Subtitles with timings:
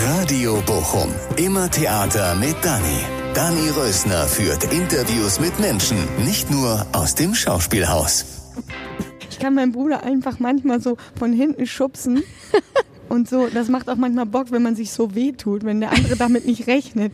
[0.00, 1.12] Radio Bochum.
[1.36, 3.00] Immer Theater mit Dani.
[3.34, 8.24] Dani Rösner führt Interviews mit Menschen, nicht nur aus dem Schauspielhaus.
[9.28, 12.22] Ich kann meinen Bruder einfach manchmal so von hinten schubsen.
[13.08, 16.14] Und so, das macht auch manchmal Bock, wenn man sich so wehtut, wenn der andere
[16.16, 17.12] damit nicht rechnet.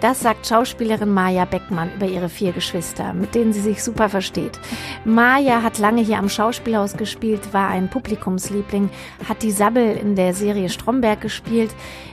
[0.00, 4.58] Das sagt Schauspielerin Maja Beckmann über ihre vier Geschwister, mit denen sie sich super versteht.
[5.04, 8.88] Maja hat lange hier am Schauspielhaus gespielt, war ein Publikumsliebling,
[9.28, 11.70] hat die Sabbel in der Serie Stromberg gespielt,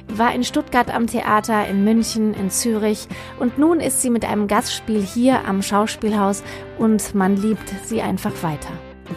[0.08, 3.08] war in Stuttgart am Theater, in München, in Zürich
[3.40, 6.44] und nun ist sie mit einem Gastspiel hier am Schauspielhaus
[6.78, 8.72] und man liebt sie einfach weiter.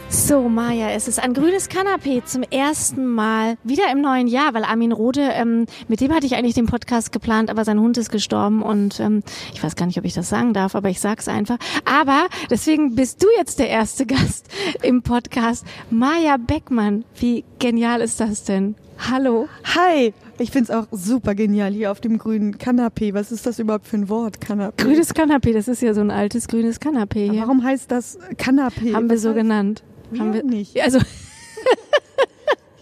[0.09, 4.65] So, Maja, es ist ein grünes Kanapee zum ersten Mal wieder im neuen Jahr, weil
[4.65, 8.11] Armin Rode, ähm, mit dem hatte ich eigentlich den Podcast geplant, aber sein Hund ist
[8.11, 9.23] gestorben und ähm,
[9.53, 11.59] ich weiß gar nicht, ob ich das sagen darf, aber ich sag's einfach.
[11.84, 14.47] Aber deswegen bist du jetzt der erste Gast
[14.83, 15.65] im Podcast.
[15.91, 18.75] Maja Beckmann, wie genial ist das denn?
[19.11, 19.48] Hallo.
[19.77, 23.15] Hi, ich find's auch super genial hier auf dem grünen Kanapee.
[23.15, 24.83] Was ist das überhaupt für ein Wort, Kanapee?
[24.84, 27.41] Grünes Kanapee, das ist ja so ein altes grünes Kanapee hier.
[27.42, 28.92] Warum heißt das Kanapee?
[28.95, 29.83] Haben wir Was so heißt- genannt.
[30.11, 30.80] Wir Haben wir nicht.
[30.83, 30.98] Also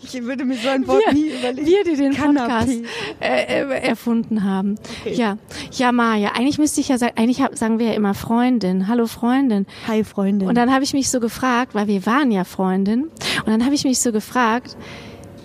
[0.00, 1.66] Ich würde mir so ein Wort wir, nie überlegen.
[1.66, 2.14] wir, die den.
[2.14, 2.72] Podcast
[3.20, 4.76] äh, äh, erfunden haben.
[5.04, 5.36] Ja,
[5.72, 6.32] ja, Maja.
[6.34, 8.88] Eigentlich müsste ich ja sagen, eigentlich hab, sagen wir ja immer Freundin.
[8.88, 9.66] Hallo Freundin.
[9.86, 10.48] Hi, Freundin.
[10.48, 13.04] Und dann habe ich mich so gefragt, weil wir waren ja Freundin.
[13.04, 14.76] Und dann habe ich mich so gefragt,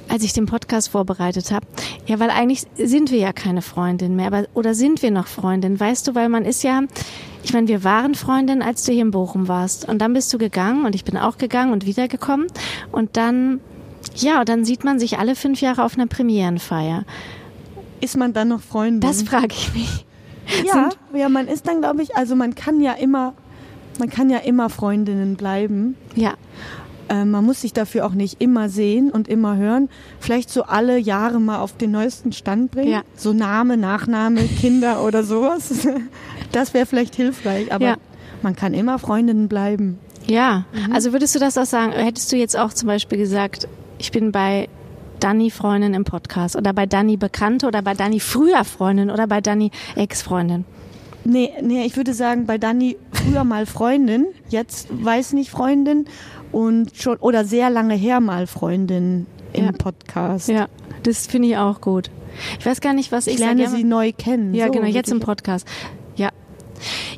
[0.08, 1.66] als ich den Podcast vorbereitet habe,
[2.06, 5.80] ja, weil eigentlich sind wir ja keine Freundin mehr, aber oder sind wir noch Freundin?
[5.80, 6.84] Weißt du, weil man ist ja,
[7.44, 9.88] ich meine, wir waren Freundin, als du hier in Bochum warst.
[9.88, 12.48] Und dann bist du gegangen und ich bin auch gegangen und wiedergekommen.
[12.92, 13.60] Und dann,
[14.16, 17.04] ja, und dann sieht man sich alle fünf Jahre auf einer Premierenfeier.
[18.02, 19.02] ist man dann noch Freundin?
[19.02, 20.06] Das frage ich mich.
[20.66, 23.34] ja, ja, man ist dann, glaube ich, also man kann ja immer,
[24.00, 25.96] man kann ja immer Freundinnen bleiben.
[26.16, 26.34] Ja,
[27.10, 29.90] Äh, man muss sich dafür auch nicht immer sehen und immer hören.
[30.22, 32.92] Vielleicht so alle Jahre mal auf den neuesten Stand bringen.
[32.92, 33.02] Ja.
[33.18, 35.86] So Name, Nachname, Kinder oder sowas.
[36.54, 37.74] Das wäre vielleicht hilfreich.
[37.74, 37.96] Aber Ja.
[38.42, 40.00] man kann immer Freundinnen bleiben.
[40.26, 41.92] Ja, also würdest du das auch sagen?
[41.92, 44.70] Hättest du jetzt auch zum Beispiel gesagt, ich bin bei
[45.20, 49.42] Dani Freundin im Podcast oder bei Dani Bekannte oder bei Dani früher Freundin oder bei
[49.42, 50.64] Dani Ex-Freundin?
[51.26, 56.06] Nee, nee, ich würde sagen, bei Dani früher mal Freundin, jetzt weiß nicht Freundin
[56.52, 59.72] und schon oder sehr lange her mal Freundin im Ja.
[59.72, 60.48] Podcast.
[60.50, 60.68] Ja,
[61.04, 62.10] das finde ich auch gut.
[62.60, 64.54] Ich weiß gar nicht, was ich, Ich lerne sie neu kennen.
[64.54, 65.68] Ja, So genau, jetzt im Podcast.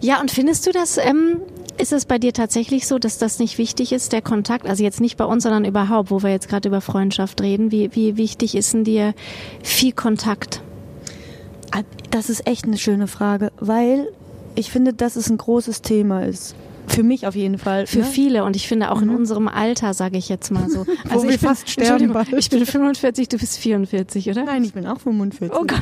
[0.02, 0.20] Ja.
[0.22, 1.42] Und findest du das, ähm,
[1.78, 4.66] ist es bei dir tatsächlich so, dass das nicht wichtig ist, der Kontakt?
[4.68, 7.72] Also jetzt nicht bei uns, sondern überhaupt, wo wir jetzt gerade über Freundschaft reden.
[7.72, 9.14] Wie, wie wichtig ist denn dir
[9.64, 10.62] viel Kontakt?
[11.72, 11.82] Ah,
[12.12, 14.10] Das ist echt eine schöne Frage, weil
[14.56, 16.56] ich finde, dass es ein großes Thema ist.
[16.88, 17.88] Für mich auf jeden Fall.
[17.88, 18.06] Für ne?
[18.06, 20.86] viele und ich finde auch in unserem Alter, sage ich jetzt mal so.
[21.10, 24.44] Also wir ich bin, fast sterben ich bin 45, du bist 44, oder?
[24.44, 25.52] Nein, ich bin auch 45.
[25.52, 25.80] Oh Gott.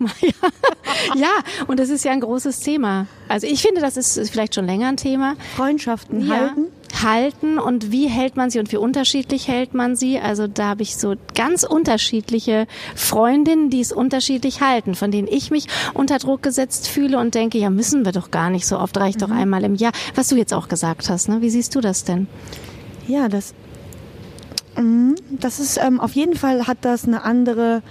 [0.20, 1.14] Ja.
[1.16, 1.28] ja,
[1.66, 3.06] und das ist ja ein großes Thema.
[3.28, 5.34] Also ich finde, das ist vielleicht schon länger ein Thema.
[5.56, 6.34] Freundschaften Ja.
[6.36, 6.66] halten.
[7.02, 10.18] Halten und wie hält man sie und wie unterschiedlich hält man sie?
[10.18, 12.66] Also da habe ich so ganz unterschiedliche
[12.96, 17.58] Freundinnen, die es unterschiedlich halten, von denen ich mich unter Druck gesetzt fühle und denke,
[17.58, 19.92] ja, müssen wir doch gar nicht so oft, reicht doch einmal im Jahr.
[20.16, 21.40] Was du jetzt auch gesagt hast, ne?
[21.40, 22.26] Wie siehst du das denn?
[23.06, 23.54] Ja, das,
[24.76, 27.82] Mhm, das ist ähm, auf jeden Fall hat das eine andere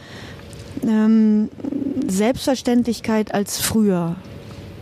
[0.87, 1.49] ähm,
[2.07, 4.15] Selbstverständlichkeit als früher.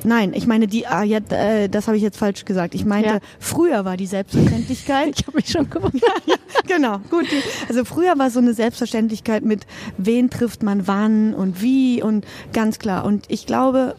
[0.04, 2.76] Nein, ich meine die, ah, ja, äh, das habe ich jetzt falsch gesagt.
[2.76, 3.20] Ich meinte, Ja.
[3.40, 5.08] früher war die Selbstverständlichkeit.
[5.20, 6.04] Ich habe mich schon gewundert.
[6.68, 7.26] genau, gut.
[7.68, 9.66] Also früher war so eine Selbstverständlichkeit mit,
[9.98, 13.04] wen trifft man wann und wie und ganz klar.
[13.06, 13.96] Und ich glaube,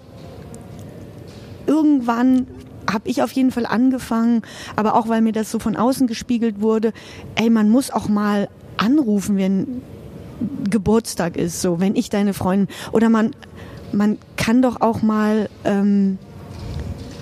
[1.67, 2.47] irgendwann
[2.91, 4.43] habe ich auf jeden Fall angefangen,
[4.77, 6.93] aber auch weil mir das so von außen gespiegelt wurde,
[7.35, 8.49] ey, man muss auch mal
[8.79, 9.83] anrufen, wenn
[10.71, 13.33] Geburtstag ist, so, wenn ich deine Freundin oder man,
[13.93, 16.19] man kann doch auch mal, ähm,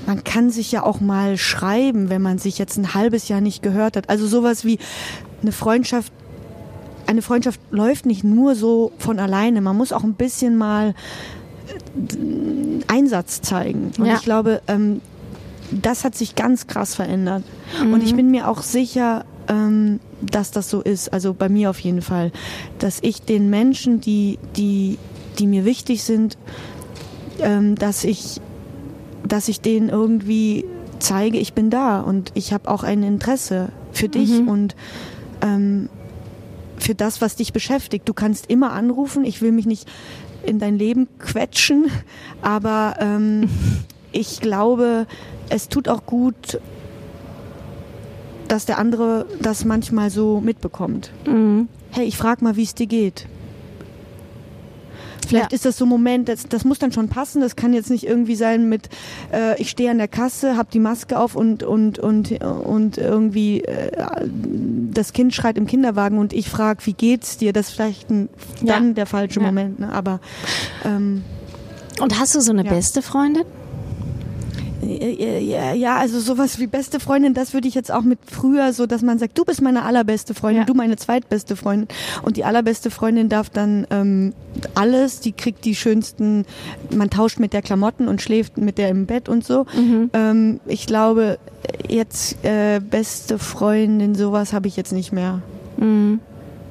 [0.07, 3.63] man kann sich ja auch mal schreiben, wenn man sich jetzt ein halbes Jahr nicht
[3.63, 4.09] gehört hat.
[4.11, 4.79] Also sowas wie
[5.43, 6.13] eine Freundschaft
[7.09, 9.61] eine Freundschaft läuft nicht nur so von alleine.
[9.61, 10.93] Man muss auch ein bisschen mal
[11.69, 13.93] äh, Einsatz zeigen.
[13.99, 14.15] Und Ja.
[14.17, 15.01] ich glaube, ähm,
[15.71, 17.45] das hat sich ganz krass verändert.
[17.81, 21.13] Und ich bin mir auch sicher, ähm, dass das so ist.
[21.13, 22.33] Also bei mir auf jeden Fall,
[22.79, 24.99] dass ich den Menschen, die die
[25.39, 26.39] die mir wichtig sind,
[27.41, 28.41] ähm, dass ich
[29.27, 30.65] dass ich denen irgendwie
[30.99, 34.77] zeige, ich bin da und ich habe auch ein Interesse für dich und
[35.43, 35.89] ähm,
[36.79, 38.09] für das, was dich beschäftigt.
[38.09, 39.25] Du kannst immer anrufen.
[39.25, 39.89] Ich will mich nicht
[40.45, 41.91] in dein Leben quetschen,
[42.43, 43.49] aber ähm,
[44.13, 45.07] ich glaube,
[45.49, 46.61] es tut auch gut,
[48.49, 51.11] dass der andere das manchmal so mitbekommt.
[51.27, 51.69] Mhm.
[51.91, 53.27] Hey, ich frag mal, wie es dir geht.
[55.27, 55.57] Vielleicht ja.
[55.57, 57.41] ist das so ein Moment, das, das muss dann schon passen.
[57.41, 58.89] Das kann jetzt nicht irgendwie sein mit,
[59.33, 63.63] äh, ich stehe an der Kasse, habe die Maske auf und und und und irgendwie
[63.63, 63.91] äh,
[64.93, 67.53] das Kind schreit im Kinderwagen und ich frage, wie geht's dir?
[67.53, 68.29] Das ist vielleicht ein,
[68.63, 68.95] dann ja.
[68.95, 69.47] der falsche ja.
[69.47, 69.81] Moment.
[69.81, 69.93] Ne?
[69.93, 70.21] Aber
[70.85, 71.25] ähm,
[72.01, 73.45] und hast du so eine beste Freundin?
[74.87, 78.87] Ja, ja, also sowas wie beste Freundin, das würde ich jetzt auch mit früher so,
[78.87, 80.65] dass man sagt, du bist meine allerbeste Freundin, ja.
[80.65, 81.89] du meine zweitbeste Freundin
[82.23, 84.33] und die allerbeste Freundin darf dann ähm,
[84.75, 86.45] alles, die kriegt die schönsten,
[86.91, 89.67] man tauscht mit der Klamotten und schläft mit der im Bett und so.
[89.75, 90.11] Mhm.
[90.13, 91.39] Ähm, ich glaube,
[91.89, 95.43] jetzt äh, beste Freundin, sowas habe ich jetzt nicht mehr.
[95.77, 96.21] Mhm.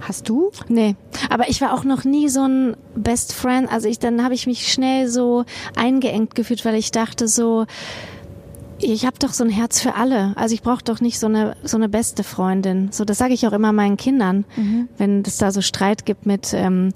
[0.08, 0.52] Hast du?
[0.68, 0.96] Nee,
[1.30, 3.72] aber ich war auch noch nie so ein Best Friend.
[3.72, 7.66] Also ich dann habe ich mich schnell so eingeengt gefühlt, weil ich dachte so,
[8.80, 10.34] ich habe doch so ein Herz für alle.
[10.36, 12.90] Also ich brauche doch nicht so eine so eine beste Freundin.
[12.92, 14.90] So das sage ich auch immer meinen Kindern, mhm.
[14.98, 16.94] wenn es da so Streit gibt mit ähm,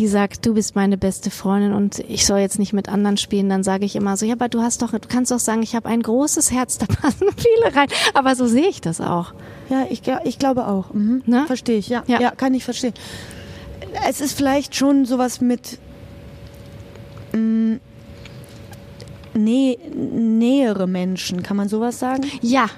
[0.00, 3.50] die sagt, du bist meine beste Freundin und ich soll jetzt nicht mit anderen spielen,
[3.50, 5.76] dann sage ich immer so, ja, aber du hast doch, du kannst doch sagen, ich
[5.76, 7.88] habe ein großes Herz, da passen viele rein.
[8.14, 9.34] Aber so sehe ich das auch.
[9.68, 10.94] Ja, ich, ich glaube auch.
[10.94, 11.22] Mhm.
[11.26, 11.44] Ne?
[11.46, 12.18] Verstehe ich, ja, ja.
[12.18, 12.94] Ja, kann ich verstehen.
[14.08, 15.78] Es ist vielleicht schon sowas mit
[17.34, 17.80] mh, mm,
[19.34, 22.24] nä nähere Menschen, kann man sowas sagen?
[22.40, 22.70] Ja,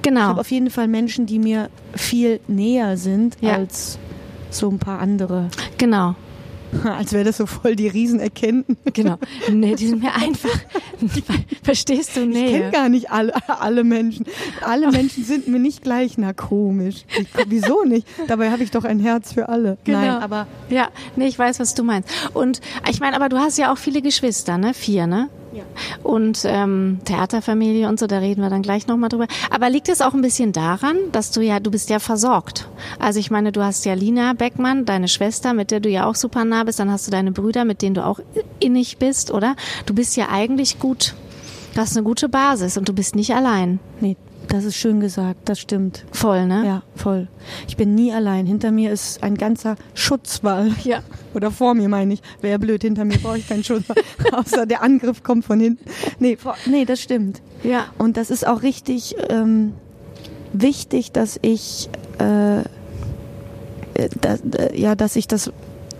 [0.00, 0.20] genau.
[0.20, 3.56] Ich habe auf jeden Fall Menschen, die mir viel näher sind ja.
[3.56, 3.98] als
[4.48, 5.50] so ein paar andere.
[5.76, 6.14] Genau.
[6.84, 8.78] Als wäre das so voll die Riesenerkenntnis.
[8.92, 9.18] Genau.
[9.50, 10.50] Nee, die sind mir einfach,
[11.62, 12.46] verstehst du, nee.
[12.46, 14.26] Ich kenne gar nicht alle, alle Menschen.
[14.62, 17.04] Alle Menschen sind mir nicht gleich, na komisch.
[17.18, 18.06] Ich, wieso nicht?
[18.26, 19.78] Dabei habe ich doch ein Herz für alle.
[19.84, 19.98] Genau.
[20.00, 20.46] Nein, aber.
[20.70, 22.08] Ja, nee, ich weiß, was du meinst.
[22.34, 22.60] Und
[22.90, 24.74] ich meine, aber du hast ja auch viele Geschwister, ne?
[24.74, 25.28] Vier, ne?
[26.02, 29.26] Und ähm, Theaterfamilie und so, da reden wir dann gleich nochmal drüber.
[29.50, 32.68] Aber liegt es auch ein bisschen daran, dass du ja, du bist ja versorgt.
[32.98, 36.14] Also ich meine, du hast ja Lina Beckmann, deine Schwester, mit der du ja auch
[36.14, 38.20] super nah bist, dann hast du deine Brüder, mit denen du auch
[38.58, 39.56] innig bist, oder?
[39.86, 41.14] Du bist ja eigentlich gut,
[41.74, 43.78] du hast eine gute Basis und du bist nicht allein.
[44.00, 44.16] Nee,
[44.48, 46.04] das ist schön gesagt, das stimmt.
[46.12, 46.64] Voll, ne?
[46.66, 47.28] Ja, voll.
[47.68, 48.46] Ich bin nie allein.
[48.46, 50.72] Hinter mir ist ein ganzer Schutzwall.
[50.84, 51.02] Ja.
[51.32, 52.22] Oder vor mir meine ich.
[52.40, 53.96] Wäre blöd, hinter mir brauche ich keinen Schutzwall.
[54.32, 55.84] Außer der Angriff kommt von hinten.
[56.18, 56.36] Nee,
[56.66, 57.40] nee, das stimmt.
[57.62, 57.86] Ja.
[57.98, 59.74] Und das ist auch richtig ähm,
[60.52, 61.88] wichtig, dass ich
[62.18, 62.64] äh, äh
[64.20, 65.52] dass, äh, ja, dass ich das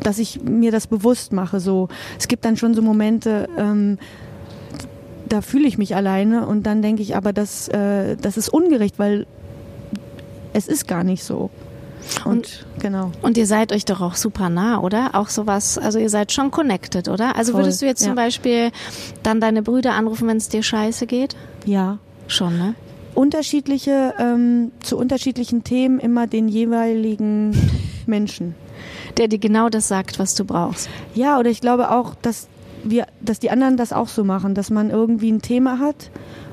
[0.03, 1.61] dass ich mir das bewusst mache.
[1.61, 1.89] So,
[2.19, 3.99] es gibt dann schon so Momente, ähm,
[5.33, 8.99] da fühle ich mich alleine und dann denke ich, aber das, äh, das ist ungerecht,
[8.99, 9.27] weil
[10.53, 11.49] es ist gar nicht so.
[12.25, 13.13] Und, und, genau.
[13.23, 15.15] Und ihr seid euch doch auch super nah, oder?
[15.15, 17.37] Auch sowas, also ihr seid schon connected, oder?
[17.37, 18.09] Also Voll, würdest du jetzt ja.
[18.09, 18.73] zum Beispiel
[19.23, 21.35] dann deine Brüder anrufen, wenn es dir scheiße geht?
[21.65, 21.99] Ja.
[22.27, 22.75] Schon, ne?
[23.15, 27.57] Unterschiedliche, ähm, zu unterschiedlichen Themen immer den jeweiligen
[28.07, 28.55] Menschen.
[29.17, 30.91] Der dir genau das sagt, was du brauchst.
[31.15, 32.49] Ja, oder ich glaube auch, dass
[32.85, 36.11] wir, dass die anderen das auch so machen, dass man irgendwie ein Thema hat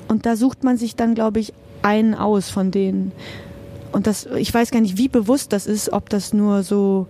[0.07, 3.11] und da sucht man sich dann, glaube ich, einen aus von denen.
[3.91, 7.07] Und das, ich weiß gar nicht, wie bewusst das ist, ob das nur so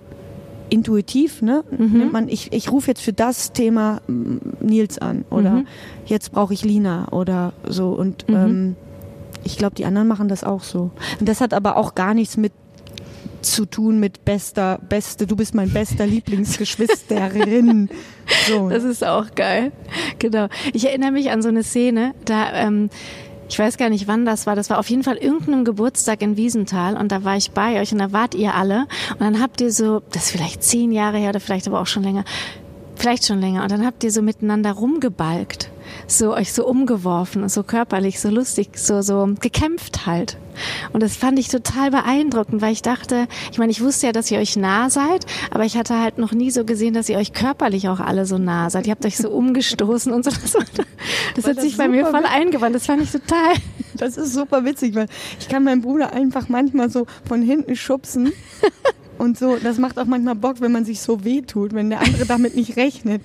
[0.70, 1.64] intuitiv, ne?
[1.72, 1.98] Mhm.
[1.98, 5.68] Nimmt man, ich, ich rufe jetzt für das Thema mm, Nils an oder mhm.
[6.06, 7.90] jetzt brauche ich Lina oder so.
[7.90, 8.36] Und mhm.
[8.36, 8.76] ähm,
[9.44, 10.92] ich glaube, die anderen machen das auch so.
[11.20, 12.54] Und das hat aber auch gar nichts mit
[13.42, 17.90] zu tun mit bester, beste, du bist mein bester Lieblingsgeschwisterin.
[18.48, 18.70] So.
[18.70, 19.72] Das ist auch geil.
[20.20, 20.50] Genau.
[20.72, 22.92] Ich erinnere mich an so eine Szene, da, ähm,
[23.50, 24.56] ich weiß gar nicht, wann das war.
[24.56, 27.92] Das war auf jeden Fall irgendeinem Geburtstag in Wiesenthal und da war ich bei euch
[27.92, 31.18] und da wart ihr alle und dann habt ihr so, das ist vielleicht zehn Jahre
[31.18, 32.24] her oder vielleicht aber auch schon länger,
[32.96, 35.72] vielleicht schon länger und dann habt ihr so miteinander rumgebalgt
[36.08, 40.38] so euch so umgeworfen, so körperlich, so lustig, so, so gekämpft halt.
[40.94, 44.30] Und das fand ich total beeindruckend, weil ich dachte, ich meine, ich wusste ja, dass
[44.30, 47.34] ihr euch nah seid, aber ich hatte halt noch nie so gesehen, dass ihr euch
[47.34, 48.88] körperlich auch alle so nah seid.
[48.88, 50.32] Ihr habt euch so umgestoßen und so.
[50.32, 50.54] Das,
[51.36, 52.76] das hat sich bei mir voll eingewandt.
[52.76, 53.54] Das fand ich total.
[53.96, 55.08] Das ist super witzig, weil
[55.42, 58.32] ich kann meinen Bruder einfach manchmal so von hinten schubsen.
[59.18, 62.26] Und so, das macht auch manchmal Bock, wenn man sich so wehtut, wenn der andere
[62.26, 63.22] damit nicht rechnet.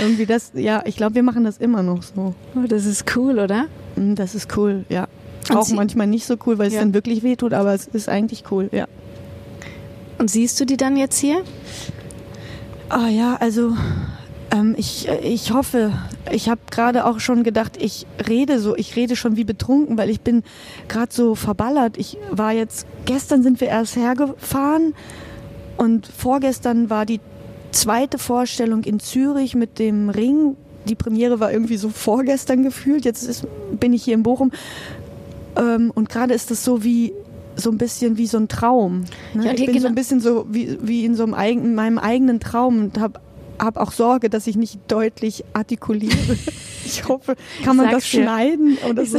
[0.00, 2.34] Irgendwie das, ja, ich glaube, wir machen das immer noch so.
[2.54, 3.66] Oh, das ist cool, oder?
[3.96, 5.08] Mm, das ist cool, ja.
[5.48, 6.80] Und auch manchmal nicht so cool, weil es ja.
[6.80, 8.86] dann wirklich wehtut, aber es ist eigentlich cool, ja.
[10.18, 11.42] Und siehst du die dann jetzt hier?
[12.88, 13.74] Ah ja, also
[14.50, 15.92] ähm, ich, ich hoffe,
[16.30, 20.10] ich habe gerade auch schon gedacht, ich rede so, ich rede schon wie betrunken, weil
[20.10, 20.42] ich bin
[20.88, 21.96] gerade so verballert.
[21.96, 24.94] Ich war jetzt, gestern sind wir erst hergefahren
[25.76, 27.20] und vorgestern war die
[27.72, 30.56] zweite Vorstellung in Zürich mit dem Ring.
[30.86, 33.04] Die Premiere war irgendwie so vorgestern gefühlt.
[33.04, 33.46] Jetzt ist,
[33.78, 34.50] bin ich hier in Bochum.
[35.56, 37.12] Ähm, und gerade ist das so wie
[37.56, 39.04] so ein bisschen wie so ein Traum.
[39.34, 39.46] Ne?
[39.46, 42.40] Ja, ich bin so ein bisschen so wie, wie in so einem eigen, meinem eigenen
[42.40, 43.20] Traum und habe
[43.58, 46.16] hab auch Sorge, dass ich nicht deutlich artikuliere.
[46.84, 48.22] ich hoffe, kann man das dir.
[48.22, 49.18] schneiden oder so?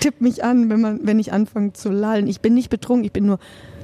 [0.00, 2.26] Tipp mich an, wenn man, wenn ich anfange zu lallen.
[2.26, 3.38] Ich bin nicht betrunken, ich bin nur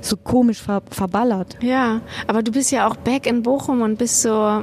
[0.04, 1.56] so komisch ver verballert.
[1.60, 4.62] Ja, aber du bist ja auch back in Bochum und bist so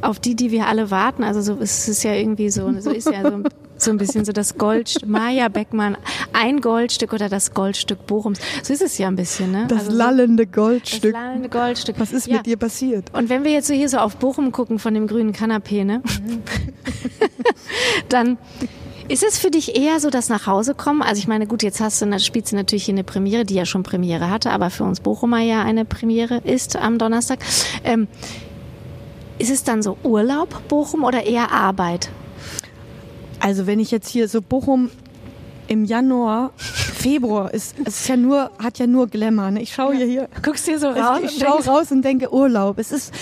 [0.00, 1.24] auf die, die wir alle warten.
[1.24, 3.42] Also so ist es ja irgendwie so, so ist ja so,
[3.76, 5.96] so ein bisschen so das Goldstück, Maja Beckmann,
[6.32, 8.38] ein Goldstück oder das Goldstück Bochums.
[8.62, 9.66] So ist es ja ein bisschen, ne?
[9.68, 11.12] Das also lallende Goldstück.
[11.12, 11.96] Das lallende Goldstück.
[11.98, 12.36] Was ist ja.
[12.36, 13.12] mit dir passiert?
[13.12, 16.02] Und wenn wir jetzt so hier so auf Bochum gucken von dem grünen Kanapee, ne?
[18.08, 18.38] dann
[19.08, 21.02] ist es für dich eher so das Nachhausekommen?
[21.02, 23.64] Also ich meine, gut, jetzt hast du, spielst du natürlich hier eine Premiere, die ja
[23.64, 27.40] schon Premiere hatte, aber für uns Bochumer ja eine Premiere ist am Donnerstag.
[27.84, 28.06] Ähm,
[29.38, 32.10] ist es dann so Urlaub, Bochum, oder eher Arbeit?
[33.40, 34.90] Also wenn ich jetzt hier so Bochum
[35.68, 39.52] im Januar, Februar ist, es ist ja nur, hat ja nur Glamour.
[39.52, 39.62] Ne?
[39.62, 40.28] Ich schaue hier, hier.
[40.42, 41.20] Guckst hier so raus?
[41.22, 42.78] Ich schaue raus und denke Urlaub.
[42.78, 43.14] Es ist,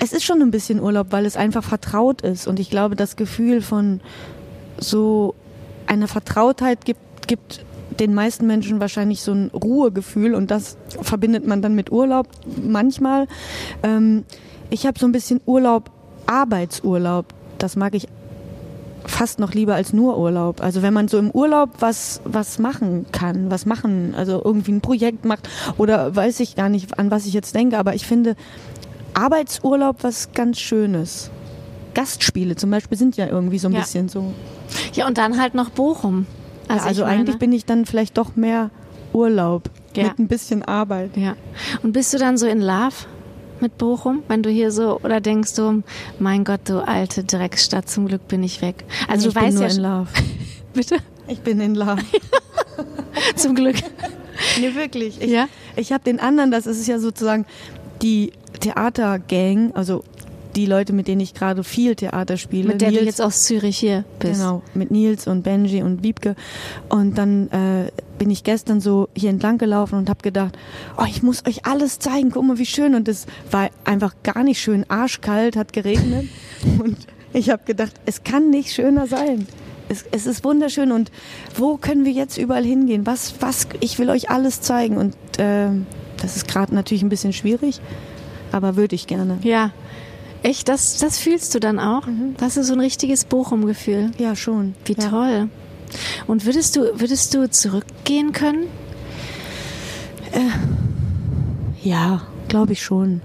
[0.00, 2.46] es ist schon ein bisschen Urlaub, weil es einfach vertraut ist.
[2.48, 4.00] Und ich glaube, das Gefühl von
[4.78, 5.34] so
[5.86, 7.64] einer Vertrautheit gibt, gibt
[7.98, 12.28] den meisten Menschen wahrscheinlich so ein Ruhegefühl und das verbindet man dann mit Urlaub
[12.62, 13.26] manchmal.
[13.82, 14.24] Ähm,
[14.70, 15.90] ich habe so ein bisschen Urlaub,
[16.26, 17.26] Arbeitsurlaub.
[17.58, 18.06] Das mag ich
[19.06, 20.60] fast noch lieber als nur Urlaub.
[20.62, 24.80] Also wenn man so im Urlaub was, was machen kann, was machen, also irgendwie ein
[24.80, 28.36] Projekt macht oder weiß ich gar nicht, an was ich jetzt denke, aber ich finde
[29.14, 31.30] Arbeitsurlaub was ganz Schönes.
[31.94, 33.80] Gastspiele zum Beispiel sind ja irgendwie so ein ja.
[33.80, 34.32] bisschen so.
[34.94, 36.26] Ja, und dann halt noch Bochum.
[36.68, 38.70] Also, ja, also eigentlich bin ich dann vielleicht doch mehr
[39.12, 40.04] Urlaub ja.
[40.04, 41.16] mit ein bisschen Arbeit.
[41.16, 41.36] Ja.
[41.82, 43.06] Und bist du dann so in Love?
[43.60, 45.82] mit Bochum, wenn du hier so oder denkst du,
[46.18, 48.84] mein Gott, du alte Drecksstadt, zum Glück bin ich weg.
[49.08, 50.08] Also ich du weißt ja in Love.
[50.74, 50.96] Bitte?
[51.26, 52.02] Ich bin in Love.
[53.36, 53.76] zum Glück.
[54.60, 55.20] Nee, wirklich.
[55.20, 55.48] Ich, ja?
[55.74, 57.44] ich habe den anderen, das ist ja sozusagen
[58.02, 60.04] die Theatergang, also
[60.58, 62.68] die Leute, mit denen ich gerade viel Theater spiele.
[62.68, 64.40] Mit der Nils, du jetzt aus Zürich hier bist.
[64.40, 66.34] Genau, mit Nils und Benji und Wiebke.
[66.88, 70.58] Und dann äh, bin ich gestern so hier entlang gelaufen und habe gedacht,
[70.96, 72.96] oh, ich muss euch alles zeigen, guck mal, wie schön.
[72.96, 76.26] Und es war einfach gar nicht schön, arschkalt, hat geregnet.
[76.82, 76.98] und
[77.32, 79.46] ich habe gedacht, es kann nicht schöner sein.
[79.88, 81.12] Es, es, ist wunderschön und
[81.54, 83.06] wo können wir jetzt überall hingehen?
[83.06, 85.68] Was, was, ich will euch alles zeigen und äh,
[86.20, 87.80] das ist gerade natürlich ein bisschen schwierig,
[88.52, 89.38] aber würde ich gerne.
[89.42, 89.70] Ja,
[90.42, 92.06] Echt, das, das fühlst du dann auch?
[92.06, 92.34] Mhm.
[92.38, 94.12] Das ist so ein richtiges Bochum-Gefühl.
[94.18, 94.74] Ja, schon.
[94.84, 95.08] Wie ja.
[95.08, 95.48] toll.
[96.26, 98.66] Und würdest du, würdest du zurückgehen können?
[100.32, 103.20] Äh, ja, glaube ich schon.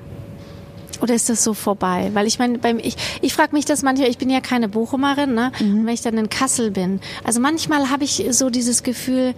[1.02, 2.12] Oder ist das so vorbei?
[2.14, 5.34] Weil ich meine, beim ich, ich frage mich das manchmal, ich bin ja keine Bochumerin,
[5.34, 5.52] ne?
[5.60, 5.80] Mhm.
[5.80, 7.02] Und wenn ich dann in Kassel bin.
[7.26, 9.34] Also manchmal habe ich so dieses Gefühl,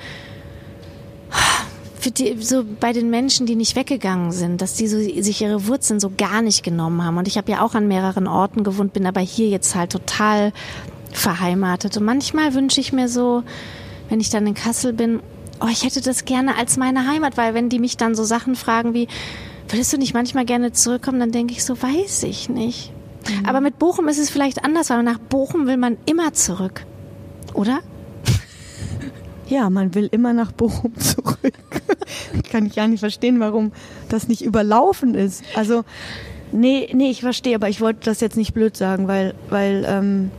[2.12, 6.00] die, so bei den Menschen, die nicht weggegangen sind, dass die so, sich ihre Wurzeln
[6.00, 7.18] so gar nicht genommen haben.
[7.18, 10.52] Und ich habe ja auch an mehreren Orten gewohnt, bin aber hier jetzt halt total
[11.12, 11.98] verheimatet.
[11.98, 13.44] Und manchmal wünsche ich mir so,
[14.10, 15.22] wenn ich dann in Kassel bin,
[15.60, 18.56] oh, ich hätte das gerne als meine Heimat, weil wenn die mich dann so Sachen
[18.56, 19.08] fragen wie,
[19.70, 22.92] würdest du nicht manchmal gerne zurückkommen, dann denke ich so, weiß ich nicht.
[23.28, 23.46] Mhm.
[23.46, 26.86] Aber mit Bochum ist es vielleicht anders, weil nach Bochum will man immer zurück.
[27.54, 27.80] Oder?
[29.48, 31.54] Ja, man will immer nach Bochum zurück.
[32.52, 33.72] Kann ich gar nicht verstehen, warum
[34.10, 35.44] das nicht überlaufen ist.
[35.56, 35.84] Also,
[36.52, 40.32] nee, nee, ich verstehe, aber ich wollte das jetzt nicht blöd sagen, weil, weil, ähm,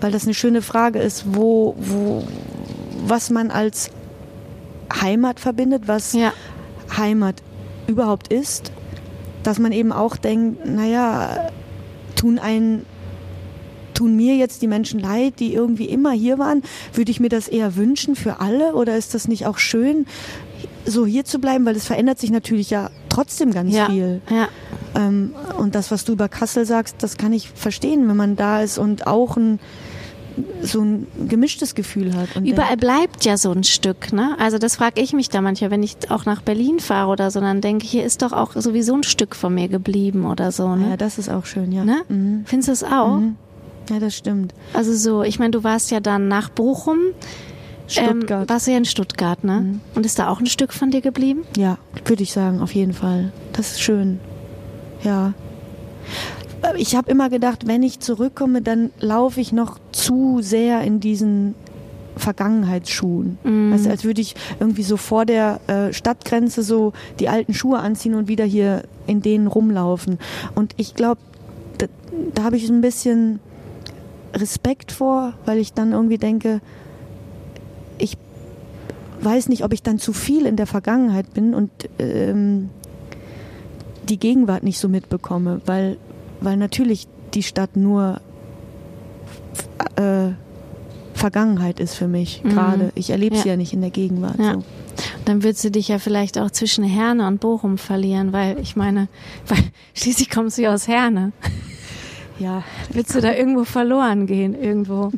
[0.00, 2.24] weil das eine schöne Frage ist, wo, wo,
[3.06, 3.90] was man als
[5.00, 6.32] Heimat verbindet, was ja.
[6.96, 7.42] Heimat
[7.86, 8.72] überhaupt ist,
[9.42, 11.50] dass man eben auch denkt, naja,
[12.16, 12.86] tun einen
[13.94, 16.62] tun mir jetzt die Menschen leid, die irgendwie immer hier waren?
[16.92, 20.06] Würde ich mir das eher wünschen für alle oder ist das nicht auch schön,
[20.84, 21.64] so hier zu bleiben?
[21.64, 24.20] Weil es verändert sich natürlich ja trotzdem ganz ja, viel.
[24.30, 24.48] Ja.
[24.94, 28.62] Ähm, und das, was du über Kassel sagst, das kann ich verstehen, wenn man da
[28.62, 29.60] ist und auch ein
[30.62, 32.36] so ein gemischtes Gefühl hat.
[32.36, 34.36] Und Überall bleibt ja so ein Stück, ne?
[34.38, 37.40] Also das frage ich mich da manchmal, wenn ich auch nach Berlin fahre oder so,
[37.40, 40.74] dann denke ich, hier ist doch auch sowieso ein Stück von mir geblieben oder so.
[40.74, 40.90] Ne?
[40.90, 41.84] Ja, das ist auch schön, ja.
[41.84, 42.02] Ne?
[42.08, 42.42] Mhm.
[42.46, 43.18] Findest du es auch?
[43.18, 43.36] Mhm.
[43.90, 44.54] Ja, das stimmt.
[44.72, 46.98] Also so, ich meine, du warst ja dann nach Bochum.
[47.86, 48.42] Stuttgart.
[48.42, 49.60] Ähm, warst du ja in Stuttgart, ne?
[49.60, 49.80] Mhm.
[49.94, 51.44] Und ist da auch ein Stück von dir geblieben?
[51.56, 53.32] Ja, würde ich sagen, auf jeden Fall.
[53.52, 54.20] Das ist schön.
[55.02, 55.34] Ja.
[56.76, 61.54] Ich habe immer gedacht, wenn ich zurückkomme, dann laufe ich noch zu sehr in diesen
[62.16, 63.38] Vergangenheitsschuhen.
[63.44, 63.72] Mhm.
[63.72, 68.14] Also als würde ich irgendwie so vor der äh, Stadtgrenze so die alten Schuhe anziehen
[68.14, 70.18] und wieder hier in denen rumlaufen.
[70.54, 71.20] Und ich glaube,
[71.76, 71.86] da,
[72.34, 73.40] da habe ich ein bisschen
[74.34, 76.60] Respekt vor, weil ich dann irgendwie denke,
[77.98, 78.16] ich
[79.20, 82.68] weiß nicht, ob ich dann zu viel in der Vergangenheit bin und ähm,
[84.08, 85.96] die Gegenwart nicht so mitbekomme, weil,
[86.40, 88.20] weil natürlich die Stadt nur
[89.96, 90.28] äh,
[91.14, 92.48] Vergangenheit ist für mich Mhm.
[92.50, 92.92] gerade.
[92.96, 93.54] Ich erlebe sie Ja.
[93.54, 94.38] ja nicht in der Gegenwart.
[94.38, 94.54] Ja.
[94.54, 94.64] So.
[95.24, 99.08] Dann würdest du dich ja vielleicht auch zwischen Herne und Bochum verlieren, weil ich meine,
[99.48, 99.58] weil
[99.94, 101.32] schließlich kommst du ja aus Herne.
[102.38, 102.62] Ja,
[102.92, 104.54] Willst du da irgendwo verloren gehen?
[104.60, 105.10] Irgendwo.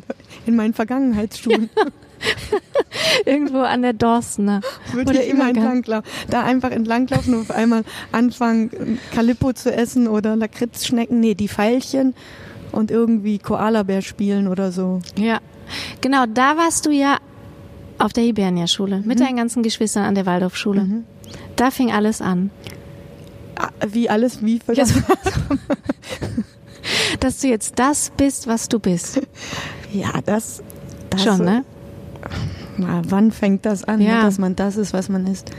[0.45, 1.69] in meinen Vergangenheitsschuhen
[3.25, 4.61] Irgendwo an der Dorstener.
[4.93, 6.09] würde Oder ich immer entlanglaufen.
[6.29, 11.19] Da einfach entlanglaufen und auf einmal anfangen, Calippo zu essen oder Lakritzschnecken.
[11.19, 12.15] Nee, die Veilchen
[12.71, 14.99] und irgendwie Koalabär spielen oder so.
[15.15, 15.39] Ja.
[16.01, 17.17] Genau, da warst du ja
[17.99, 21.03] auf der Hibernia-Schule mit deinen ganzen Geschwistern an der Waldorfschule.
[21.55, 22.51] Da fing alles an.
[23.87, 24.99] Wie alles, wie Ja, so-
[27.19, 29.21] Dass du jetzt das bist, was du bist.
[29.93, 30.61] Ja, das,
[31.09, 31.63] das Schon, ne?
[32.77, 34.23] Na, wann fängt das an, Ja.
[34.23, 35.49] dass man das ist, was man ist?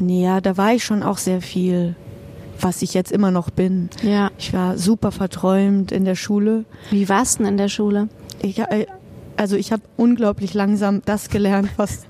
[0.00, 1.94] Nee, Ja, da war ich schon auch sehr viel,
[2.60, 3.90] was ich jetzt immer noch bin.
[4.02, 4.32] Ja.
[4.38, 6.64] Ich war super verträumt in der Schule.
[6.90, 8.08] Wie warst du denn in der Schule?
[8.42, 8.86] Ich, äh,
[9.36, 12.06] also ich habe unglaublich langsam das gelernt, was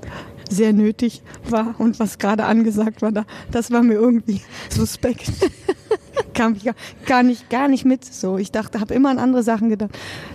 [0.49, 3.13] sehr nötig war und was gerade angesagt war.
[3.13, 5.31] Da, das war mir irgendwie suspekt.
[6.35, 6.71] Kam ich
[7.07, 8.05] gar, nicht, gar nicht mit.
[8.05, 9.91] So, ich dachte, habe immer an andere Sachen gedacht.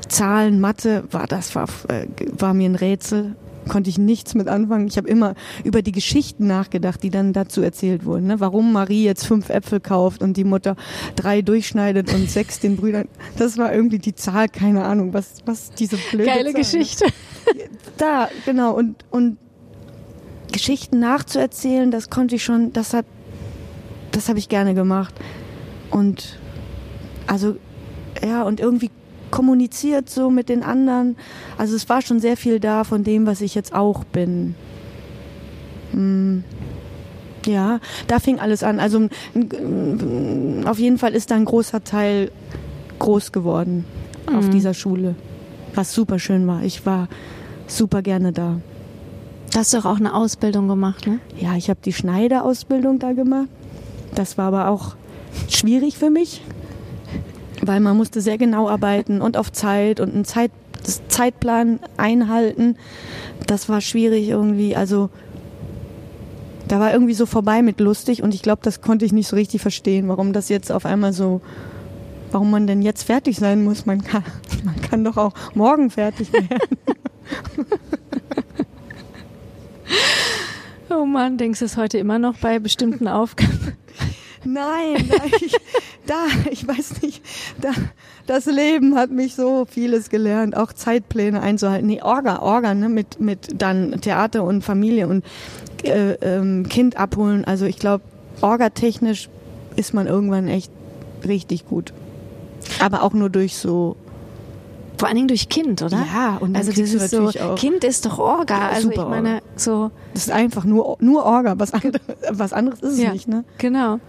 [0.07, 2.07] Zahlen, Mathe, war das war, äh,
[2.37, 3.35] war mir ein Rätsel.
[3.67, 4.87] Konnte ich nichts mit anfangen.
[4.87, 8.27] Ich habe immer über die Geschichten nachgedacht, die dann dazu erzählt wurden.
[8.27, 8.39] Ne?
[8.39, 10.75] Warum Marie jetzt fünf Äpfel kauft und die Mutter
[11.15, 13.07] drei durchschneidet und sechs den Brüdern.
[13.37, 16.59] Das war irgendwie die Zahl, keine Ahnung, was, was diese blöde Geile Zahl, ne?
[16.59, 17.05] Geschichte.
[17.97, 18.73] da, genau.
[18.73, 19.37] Und, und
[20.51, 23.05] Geschichten nachzuerzählen, das konnte ich schon, das hat,
[24.11, 25.13] das habe ich gerne gemacht.
[25.91, 26.37] Und
[27.27, 27.55] also,
[28.25, 28.89] ja, und irgendwie
[29.31, 31.15] kommuniziert so mit den anderen.
[31.57, 34.55] Also es war schon sehr viel da von dem, was ich jetzt auch bin.
[35.91, 36.43] Hm.
[37.45, 38.79] Ja, da fing alles an.
[38.79, 39.07] Also
[40.65, 42.31] auf jeden Fall ist da ein großer Teil
[42.99, 43.85] groß geworden
[44.27, 44.51] auf Mhm.
[44.51, 45.15] dieser Schule,
[45.73, 46.63] was super schön war.
[46.63, 47.07] Ich war
[47.67, 48.59] super gerne da.
[49.53, 51.19] Da hast du doch auch eine Ausbildung gemacht, ne?
[51.39, 53.47] Ja, ich habe die Schneiderausbildung da gemacht.
[54.13, 54.95] Das war aber auch
[55.49, 56.41] schwierig für mich,
[57.61, 60.51] weil man musste sehr genau arbeiten und auf Zeit und einen Zeit,
[61.07, 62.75] Zeitplan einhalten.
[63.47, 64.75] Das war schwierig irgendwie.
[64.75, 65.09] Also
[66.67, 69.35] da war irgendwie so vorbei mit lustig und ich glaube, das konnte ich nicht so
[69.35, 71.41] richtig verstehen, warum das jetzt auf einmal so,
[72.31, 73.85] warum man denn jetzt fertig sein muss.
[73.85, 74.23] Man kann,
[74.63, 76.49] man kann doch auch morgen fertig werden.
[80.91, 83.73] Oh Mann, denkst du es heute immer noch bei bestimmten Aufgaben?
[84.43, 85.55] Nein, nein ich,
[86.05, 87.21] da, ich weiß nicht,
[87.61, 87.69] da,
[88.27, 91.87] das Leben hat mich so vieles gelernt, auch Zeitpläne einzuhalten.
[91.87, 95.25] Nee, Orga, Orga, ne, mit, mit dann Theater und Familie und
[95.83, 97.45] äh, ähm, Kind abholen.
[97.45, 98.03] Also ich glaube,
[98.41, 99.29] orgatechnisch
[99.75, 100.71] ist man irgendwann echt
[101.25, 101.93] richtig gut.
[102.79, 103.95] Aber auch nur durch so,
[104.99, 105.97] Vor allen Dingen durch Kind, oder?
[106.13, 108.57] Ja, und also dieses so, auch- Kind ist doch Orga.
[108.57, 112.81] Ja, Also ich meine, so, das ist einfach nur, nur Orga, was, andere, was anderes
[112.81, 113.13] ist es Ja.
[113.13, 113.45] nicht, ne?
[113.57, 113.99] genau.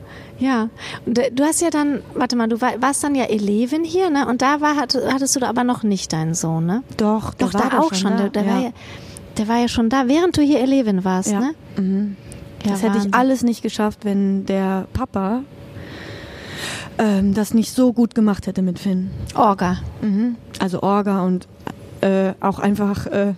[0.40, 0.68] Ja.
[1.06, 4.10] Und äh, du hast ja dann, warte mal, du war, warst dann ja Elevin hier,
[4.10, 4.26] ne?
[4.26, 6.82] Und da war, hatt- hattest du da aber noch nicht deinen Sohn, ne?
[6.96, 8.16] Doch, Doch, da auch schon.
[8.16, 8.28] da.
[8.28, 8.70] Der, der, War ja,
[9.38, 11.54] der war ja schon da, während du hier Elevin warst, ne?
[11.76, 12.16] Mhm.
[12.66, 15.42] Das hätte ich alles nicht geschafft, wenn der Papa
[16.98, 19.10] ähm, das nicht so gut gemacht hätte mit Finn.
[19.34, 19.78] Orga.
[20.00, 20.36] Mhm.
[20.58, 21.46] Also Orga und
[22.00, 23.34] äh, auch einfach äh,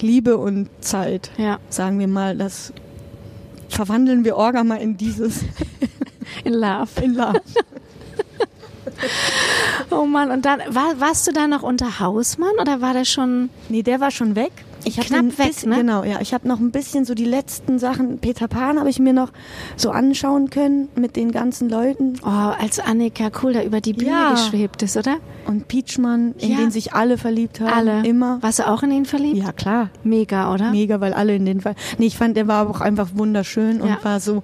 [0.00, 1.30] Liebe und Zeit.
[1.36, 1.58] Ja.
[1.68, 2.72] Sagen wir mal, das
[3.68, 5.44] verwandeln wir Orga mal in dieses
[6.44, 6.88] In Love.
[7.02, 7.40] in Love.
[9.90, 13.50] Oh Mann, und dann, war, warst du da noch unter Hausmann oder war der schon,
[13.68, 14.52] Nee, der war schon weg.
[14.86, 15.76] Ich hab Knapp weg, bisschen, ne?
[15.78, 16.20] Genau, ja.
[16.20, 18.18] Ich habe noch ein bisschen so die letzten Sachen.
[18.18, 19.32] Peter Pan habe ich mir noch
[19.76, 22.14] so anschauen können mit den ganzen Leuten.
[22.24, 24.30] oh, als Annika cool da über die Bühne Ja.
[24.30, 25.16] geschwebt ist, oder?
[25.46, 26.56] Und Peachmann, in Ja.
[26.58, 27.72] den sich alle verliebt haben.
[27.72, 28.06] Alle.
[28.06, 28.38] Immer.
[28.42, 29.38] Warst du auch in ihn verliebt?
[29.38, 29.90] Ja, klar.
[30.04, 30.70] Mega, oder?
[30.70, 31.74] Mega, weil alle in den Fall.
[31.98, 33.98] Nee, ich fand, der war auch einfach wunderschön und Ja.
[34.02, 34.42] war so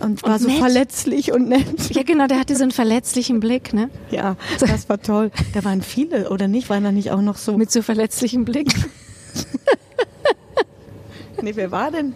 [0.00, 0.58] und war so nett.
[0.58, 1.64] verletzlich und nett.
[1.90, 3.88] Ja, genau, der hatte so einen verletzlichen Blick, ne?
[4.10, 5.30] Ja, das war toll.
[5.54, 6.68] Da waren viele, oder nicht?
[6.68, 7.56] Waren da nicht auch noch so.
[7.56, 8.66] Mit so verletzlichem Blick.
[11.42, 12.14] nee, wer war denn?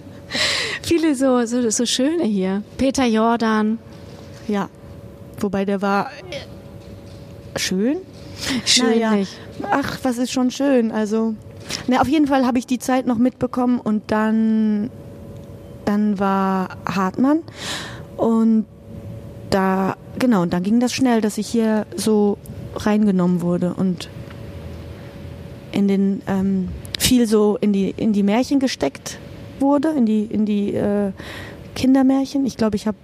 [0.82, 2.62] Viele so, so, so schöne hier.
[2.78, 3.78] Peter Jordan.
[4.48, 4.68] Ja.
[5.38, 7.98] Wobei der war äh, schön.
[8.64, 9.26] Schön Naja.
[9.70, 10.92] Ach, was ist schon schön.
[10.92, 11.34] Also,
[11.86, 14.90] na, auf jeden Fall habe ich die Zeit noch mitbekommen und dann,
[15.84, 17.40] dann war Hartmann
[18.16, 18.66] und
[19.50, 22.38] da, genau, und dann ging das schnell, dass ich hier so
[22.74, 24.08] reingenommen wurde und
[25.72, 26.68] in den ähm,
[27.10, 29.18] viel so in die, in die Märchen gesteckt
[29.58, 31.10] wurde, in die, in die äh,
[31.74, 32.46] Kindermärchen.
[32.46, 32.96] Ich glaube, ich habe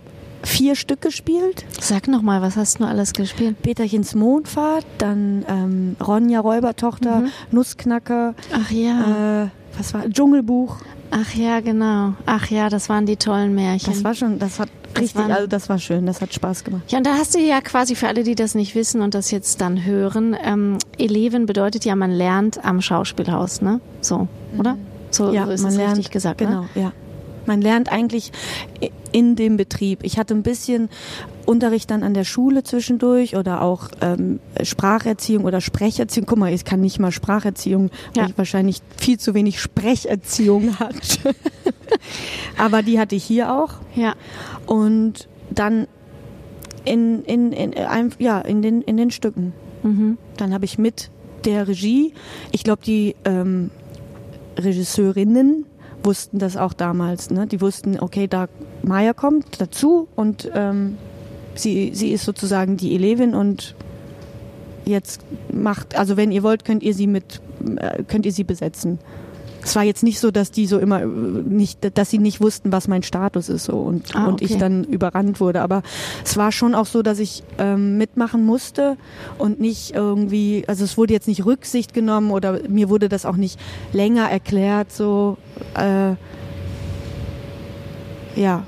[0.45, 1.64] vier Stück gespielt.
[1.81, 3.61] Sag noch mal, was hast du alles gespielt?
[3.62, 7.31] Peterchens Mondfahrt, dann ähm, Ronja Räubertochter, Mhm.
[7.51, 9.45] Nussknacker, Ach ja.
[9.45, 10.77] äh, was war Dschungelbuch.
[11.11, 12.12] Ach ja, genau.
[12.27, 13.92] Ach ja, das waren die tollen Märchen.
[13.92, 14.69] Das war schon, das hat
[15.01, 16.83] richtig, waren- also das war schön, das hat Spaß gemacht.
[16.89, 19.31] Ja, und da hast du ja quasi für alle, die das nicht wissen und das
[19.31, 23.81] jetzt dann hören, ähm, Eleven bedeutet ja, man lernt am Schauspielhaus, ne?
[24.01, 24.29] So,
[24.59, 24.77] oder?
[25.11, 26.69] So ja, ist man es lernt, richtig gesagt, genau, ne?
[26.75, 26.93] ja.
[27.47, 28.33] Man lernt eigentlich
[29.13, 30.01] in dem Betrieb.
[30.03, 30.89] Ich hatte ein bisschen
[31.47, 36.27] Unterricht dann an der Schule zwischendurch oder auch ähm, Spracherziehung oder Sprecherziehung.
[36.27, 38.29] Guck mal, ich kann nicht mal Spracherziehung, weil Ja.
[38.31, 41.35] ich wahrscheinlich viel zu wenig Sprecherziehung hatte.
[42.59, 43.75] Aber die hatte ich hier auch.
[43.95, 44.15] Ja.
[44.67, 45.87] Und dann
[46.85, 49.53] in, in, in, ein- ja, in, den, in den Stücken.
[49.83, 50.19] Mhm.
[50.37, 51.11] Dann habe ich mit
[51.45, 52.13] der Regie,
[52.51, 53.71] ich glaube, die ähm,
[54.59, 55.65] Regisseurinnen
[56.07, 57.31] wussten das auch damals.
[57.31, 57.47] Ne?
[57.47, 58.49] Die wussten, okay, da
[58.83, 60.97] Maya kommt dazu und ähm,
[61.55, 63.75] sie, sie ist sozusagen die Elevin und
[64.87, 65.21] jetzt
[65.53, 67.42] macht, also wenn ihr wollt, könnt ihr sie mit,
[67.77, 68.99] äh, könnt ihr sie besetzen.
[69.67, 72.71] Es war jetzt nicht so, dass die so immer äh, nicht, dass sie nicht wussten,
[72.71, 74.61] was mein Status ist so und, Ah, und ich okay.
[74.61, 75.61] dann überrannt wurde.
[75.61, 75.83] Aber
[76.25, 78.97] es war schon auch so, dass ich ähm, mitmachen musste
[79.39, 83.35] und nicht irgendwie, also es wurde jetzt nicht Rücksicht genommen oder mir wurde das auch
[83.35, 83.59] nicht
[83.93, 84.93] länger erklärt.
[84.93, 85.37] So,
[85.75, 86.15] äh,
[88.41, 88.63] ja,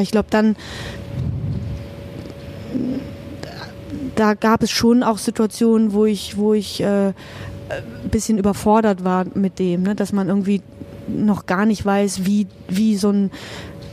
[0.00, 0.54] ich glaube dann
[4.14, 7.12] da gab es schon auch Situationen, wo ich, wo ich äh,
[8.04, 9.94] ein bisschen überfordert war mit dem, ne?
[9.94, 10.62] dass man irgendwie
[11.08, 13.30] noch gar nicht weiß, wie, wie so ein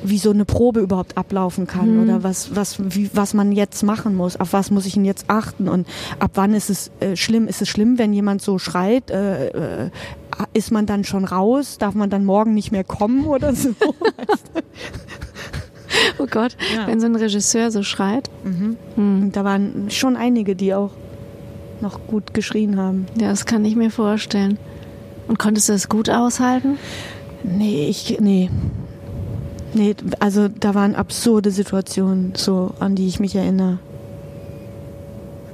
[0.03, 2.01] wie so eine Probe überhaupt ablaufen kann Mhm.
[2.03, 5.25] oder was was wie, was man jetzt machen muss, auf was muss ich denn jetzt
[5.27, 7.47] achten und ab wann ist es äh, schlimm?
[7.47, 9.11] Ist es schlimm, wenn jemand so schreit?
[9.11, 9.49] Äh,
[9.85, 9.89] äh,
[10.53, 11.77] ist man dann schon raus?
[11.77, 13.69] Darf man dann morgen nicht mehr kommen oder so?
[16.19, 16.87] Oh Gott, Ja.
[16.87, 18.29] wenn so ein Regisseur so schreit.
[18.43, 18.77] mhm.
[18.95, 19.21] Hm.
[19.23, 20.91] Und da waren schon einige, die auch
[21.81, 23.05] noch gut geschrien haben.
[23.19, 24.57] Ja, das kann ich mir vorstellen.
[25.27, 26.77] Und konntest du das gut aushalten?
[27.43, 28.49] Nee, ich, nee.
[29.73, 33.79] Nee, also da waren absurde Situationen, so, an die ich mich erinnere.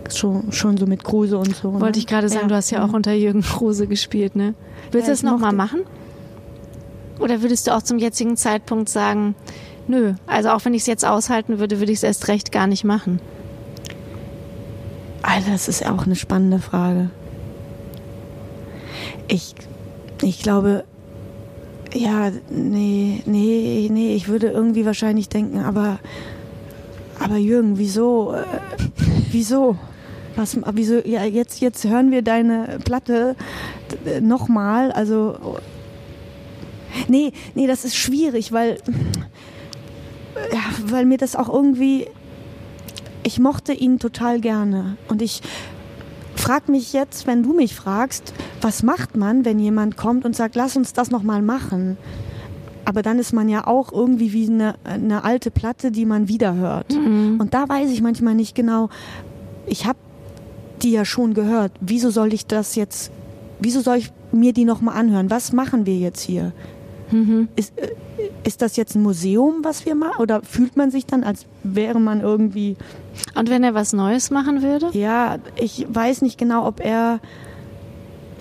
[0.09, 1.73] Schon, schon so mit Kruse und so.
[1.73, 1.99] Wollte ne?
[1.99, 4.53] ich gerade sagen, du hast ja auch unter Jürgen Kruse gespielt, ne?
[4.91, 5.81] Willst Ja, du das nochmal machen?
[7.19, 9.35] Oder würdest du auch zum jetzigen Zeitpunkt sagen,
[9.87, 12.67] nö, also auch wenn ich es jetzt aushalten würde, würde ich es erst recht gar
[12.67, 13.19] nicht machen?
[15.45, 17.09] Das ist auch eine spannende Frage.
[19.27, 19.53] Ich,
[20.21, 20.83] ich glaube,
[21.93, 25.99] ja, nee, nee, nee, ich würde irgendwie wahrscheinlich denken, aber,
[27.19, 28.43] aber Jürgen, wieso, äh,
[29.31, 29.77] wieso?
[30.35, 33.35] Was, wieso, ja, jetzt, jetzt hören wir deine Platte
[34.05, 35.57] äh, nochmal, also,
[37.07, 38.77] nee, nee, das ist schwierig, weil,
[40.53, 42.07] ja, weil mir das auch irgendwie,
[43.27, 45.41] ich mochte ihn total gerne und ich
[46.35, 50.55] frag mich jetzt, wenn du mich fragst, was macht man, wenn jemand kommt und sagt,
[50.55, 51.97] lass uns das noch mal machen?
[52.85, 56.55] Aber dann ist man ja auch irgendwie wie eine, eine alte Platte, die man wieder
[56.55, 56.93] hört.
[57.41, 58.89] Und da weiß ich manchmal nicht genau,
[59.65, 59.99] ich habe
[60.81, 61.73] die ja schon gehört.
[61.81, 63.11] Wieso soll ich das jetzt,
[63.59, 65.29] wieso soll ich mir die noch mal anhören?
[65.29, 66.53] Was machen wir jetzt hier?
[67.57, 67.89] Ist, äh,
[68.43, 70.21] ist das jetzt ein Museum, was wir machen?
[70.21, 72.77] Oder fühlt man sich dann, als wäre man irgendwie
[73.35, 74.89] Und wenn er was Neues machen würde?
[74.97, 77.19] ja, ich weiß nicht genau, ob er.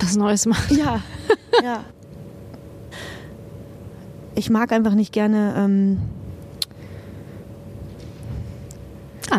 [0.01, 0.77] Was Neues machen?
[0.77, 1.01] Ja,
[1.63, 1.85] ja.
[4.35, 5.99] Ich mag einfach nicht gerne ähm,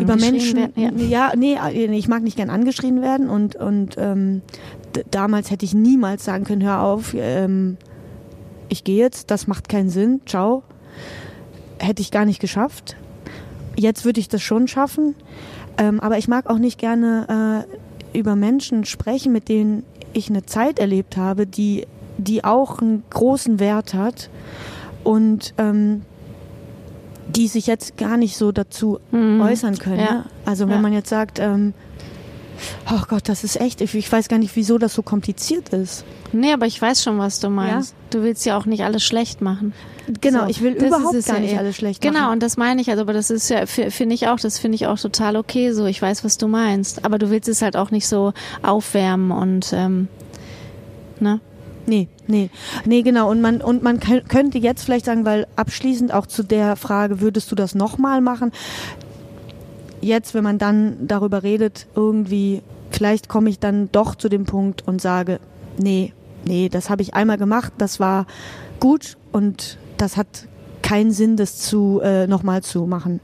[0.00, 0.56] über Angeschrien Menschen.
[0.56, 1.28] werden, ja.
[1.28, 4.42] ja, nee, äh, ich mag nicht gern angeschrien werden und und ähm,
[5.10, 7.76] damals hätte ich niemals sagen können, hör auf, ähm,
[8.68, 10.62] ich gehe jetzt, das macht keinen Sinn, ciao.
[11.78, 12.96] Hätte ich gar nicht geschafft.
[13.78, 15.14] Jetzt würde ich das schon schaffen,
[15.78, 17.64] ähm, aber ich mag auch nicht gerne
[18.12, 21.86] äh, über Menschen sprechen, mit denen ich eine Zeit erlebt habe, die
[22.20, 24.28] die auch einen großen Wert hat
[25.04, 26.02] und ähm,
[27.28, 29.40] die sich jetzt gar nicht so dazu Mhm.
[29.40, 30.00] äußern können.
[30.00, 30.12] Ja.
[30.12, 30.24] Ne?
[30.44, 30.80] Also wenn Ja.
[30.80, 31.74] man jetzt sagt, ähm,
[32.92, 36.04] oh Gott, das ist echt, ich, weiß gar nicht, wieso das so kompliziert ist.
[36.32, 37.94] Nee, aber ich weiß schon, was du meinst.
[38.10, 39.72] Du willst ja auch nicht alles schlecht machen.
[40.20, 41.58] Genau, So, ich will das überhaupt gar ja nicht eher.
[41.58, 42.32] alles schlecht Genau, machen.
[42.34, 44.86] und das meine ich also, aber das ist ja, finde ich auch, das finde ich
[44.86, 45.84] auch total okay so.
[45.86, 47.04] Ich weiß, was du meinst.
[47.04, 50.08] Aber du willst es halt auch nicht so aufwärmen und, ähm,
[51.20, 51.40] ne?
[51.86, 52.50] Nee, nee.
[52.84, 53.30] Nee, genau.
[53.30, 57.22] Und man, und man kö- könnte jetzt vielleicht sagen, weil abschließend auch zu der Frage,
[57.22, 58.52] würdest du das nochmal machen?
[60.00, 64.86] Jetzt, wenn man dann darüber redet, irgendwie, vielleicht komme ich dann doch zu dem Punkt
[64.86, 65.40] und sage,
[65.78, 66.12] nee,
[66.44, 68.26] nee, das habe ich einmal gemacht, das war
[68.80, 70.46] gut und das hat
[70.82, 73.20] keinen Sinn, das zu äh, nochmal zu machen.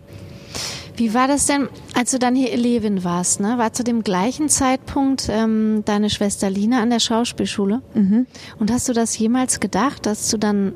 [0.96, 3.40] Wie war das denn, als du dann hier Elevin warst?
[3.40, 3.58] Ne?
[3.58, 7.82] War zu dem gleichen Zeitpunkt ähm, deine Schwester Lina an der Schauspielschule?
[7.94, 8.26] Mhm.
[8.60, 10.72] Und hast du das jemals gedacht, dass du dann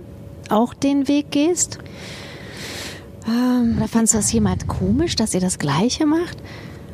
[0.48, 1.78] auch den Weg gehst?
[3.28, 6.38] Ähm, Oder fandest du das jemals komisch, dass ihr das Gleiche macht?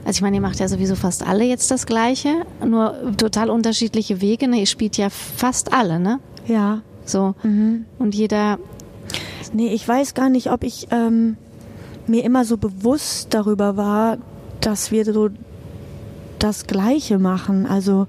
[0.05, 4.21] Also ich meine, ihr macht ja sowieso fast alle jetzt das Gleiche, nur total unterschiedliche
[4.21, 4.49] Wege.
[4.49, 4.61] Ne?
[4.61, 6.21] Ihr spielt ja fast alle, ne?
[6.47, 6.83] ja.
[7.07, 7.35] So.
[7.43, 7.85] Mhm.
[7.99, 8.59] Und jeder,
[9.55, 11.37] Nee, ich weiß gar nicht, ob ich ähm,
[12.09, 14.19] mir immer so bewusst darüber war,
[14.61, 15.31] dass wir so
[16.41, 17.65] das Gleiche machen.
[17.65, 18.09] Also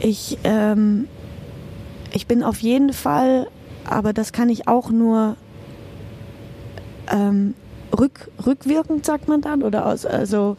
[0.00, 1.08] ich, ähm,
[2.12, 3.48] ich bin auf jeden Fall,
[3.84, 5.36] aber das kann ich auch nur
[7.12, 7.54] ähm,
[7.98, 10.56] rück, rückwirkend, sagt man dann, oder aus, also,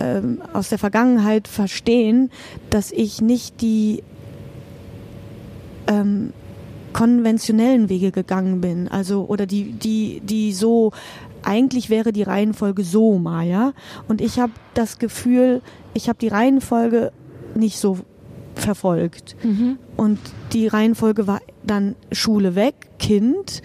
[0.00, 2.30] ähm, aus der Vergangenheit verstehen,
[2.70, 4.02] dass ich nicht die
[5.86, 6.32] ähm,
[6.92, 8.88] konventionellen Wege gegangen bin.
[8.88, 10.92] Also, oder die, die, die so,
[11.42, 13.72] eigentlich wäre die Reihenfolge so, Maya.
[14.08, 15.60] Und ich habe das Gefühl,
[15.92, 17.12] ich habe die Reihenfolge
[17.54, 17.98] nicht so
[18.54, 19.36] verfolgt.
[19.96, 20.18] Und
[20.52, 23.62] die Reihenfolge war dann Schule weg, Kind,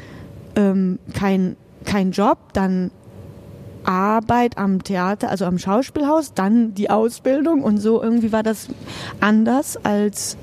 [0.56, 1.56] ähm, kein,
[1.90, 2.92] kein Job, dann
[3.84, 8.68] Arbeit am Theater, also am Schauspielhaus, dann die Ausbildung und so irgendwie war das
[9.20, 10.38] anders als,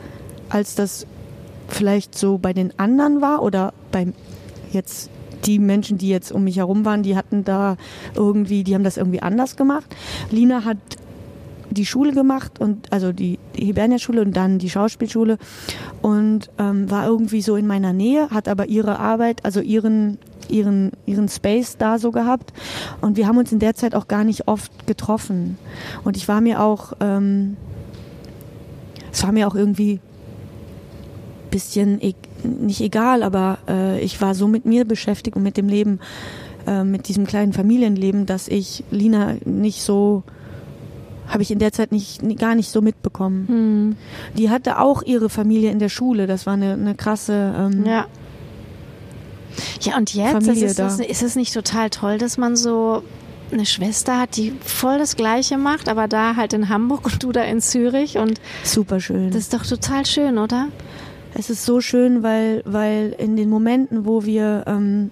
[0.49, 1.07] als das
[1.69, 4.13] vielleicht so bei den anderen war oder beim
[4.73, 5.09] jetzt
[5.45, 7.77] die Menschen, die jetzt um mich herum waren, die hatten da
[8.17, 9.87] irgendwie, die haben das irgendwie anders gemacht.
[10.33, 10.79] Lina hat
[11.71, 15.39] die Schule gemacht und also die, die Hibernia-Schule und dann die Schauspielschule
[16.03, 20.19] und ähm, war irgendwie so in meiner Nähe, hat aber ihre Arbeit, also ihren
[20.51, 22.53] ihren ihren Space da so gehabt
[23.01, 25.59] und wir haben uns in der Zeit auch gar nicht oft getroffen
[26.05, 27.57] und ich war mir auch ähm,
[29.13, 30.01] es war mir auch irgendwie
[31.51, 35.69] bisschen e nicht egal, aber äh, ich war so mit mir beschäftigt und mit dem
[35.69, 36.01] Leben,
[36.67, 40.23] äh, mit diesem kleinen Familienleben, dass ich Lina nicht so
[41.29, 43.49] habe ich in der Zeit nicht gar nicht so mitbekommen.
[43.49, 43.97] hm,
[44.37, 46.27] Die hatte auch ihre Familie in der Schule.
[46.27, 47.55] Das war eine, eine krasse.
[47.59, 48.07] Ähm, ja.
[49.81, 53.03] Ja, und jetzt Familie ist, es, ist es nicht total toll, dass man so
[53.53, 57.33] eine Schwester hat, die voll das Gleiche macht, aber da halt in Hamburg und du
[57.33, 59.31] da in Zürich und Super schön.
[59.31, 60.69] das ist doch total schön, oder?
[61.35, 65.11] Es ist so schön, weil, weil in den Momenten, wo wir, ähm,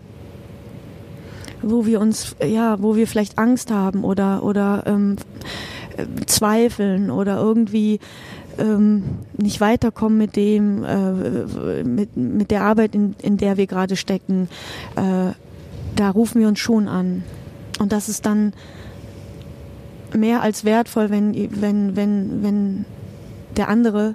[1.62, 5.16] wo wir uns, ja, wo wir vielleicht Angst haben oder, oder ähm,
[5.96, 8.00] äh, zweifeln oder irgendwie
[8.58, 9.04] ähm,
[9.36, 14.48] nicht weiterkommen mit dem, äh, mit, mit der Arbeit, in, in der wir gerade stecken,
[14.96, 15.32] äh,
[15.96, 17.24] da rufen wir uns schon an.
[17.78, 18.52] Und das ist dann
[20.14, 22.84] mehr als wertvoll, wenn, wenn, wenn, wenn
[23.56, 24.14] der andere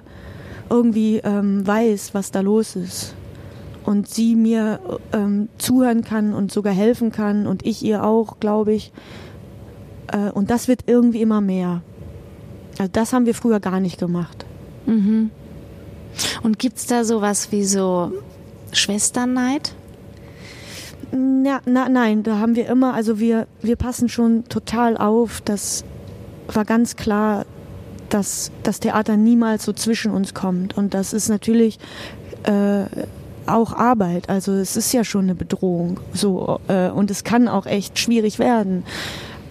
[0.68, 3.14] irgendwie ähm, weiß, was da los ist.
[3.84, 4.78] Und sie mir
[5.12, 8.92] ähm, zuhören kann und sogar helfen kann und ich ihr auch, glaube ich.
[10.12, 11.82] Äh, und das wird irgendwie immer mehr.
[12.78, 14.44] Also das haben wir früher gar nicht gemacht.
[14.86, 15.30] Mhm.
[16.42, 18.12] Und gibt's da sowas wie so
[18.72, 19.74] Schwesterneid?
[21.12, 25.40] Na, na, nein, da haben wir immer, also wir, wir passen schon total auf.
[25.44, 25.84] Das
[26.48, 27.46] war ganz klar,
[28.08, 30.76] dass das Theater niemals so zwischen uns kommt.
[30.76, 31.78] Und das ist natürlich
[32.44, 32.84] äh,
[33.46, 34.28] auch Arbeit.
[34.28, 36.00] Also es ist ja schon eine Bedrohung.
[36.12, 38.84] So, äh, und es kann auch echt schwierig werden.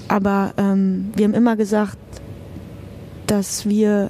[0.07, 1.97] Aber ähm, wir haben immer gesagt,
[3.29, 4.09] dass wir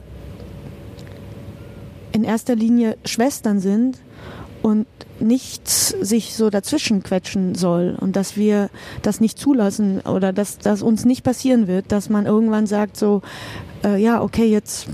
[2.14, 3.98] in erster Linie Schwestern sind
[4.62, 4.88] und
[5.20, 8.70] nichts sich so dazwischen quetschen soll und dass wir
[9.02, 13.22] das nicht zulassen oder dass das uns nicht passieren wird, dass man irgendwann sagt so,
[13.84, 14.88] äh, ja, okay, jetzt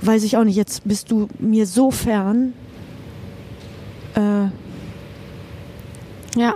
[0.00, 2.52] weiß ich auch nicht, jetzt bist du mir so fern,
[4.14, 4.46] äh,
[6.38, 6.54] Ja.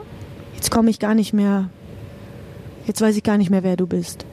[0.54, 1.70] jetzt komme ich gar nicht mehr,
[2.86, 4.24] jetzt weiß ich gar nicht mehr, wer du bist.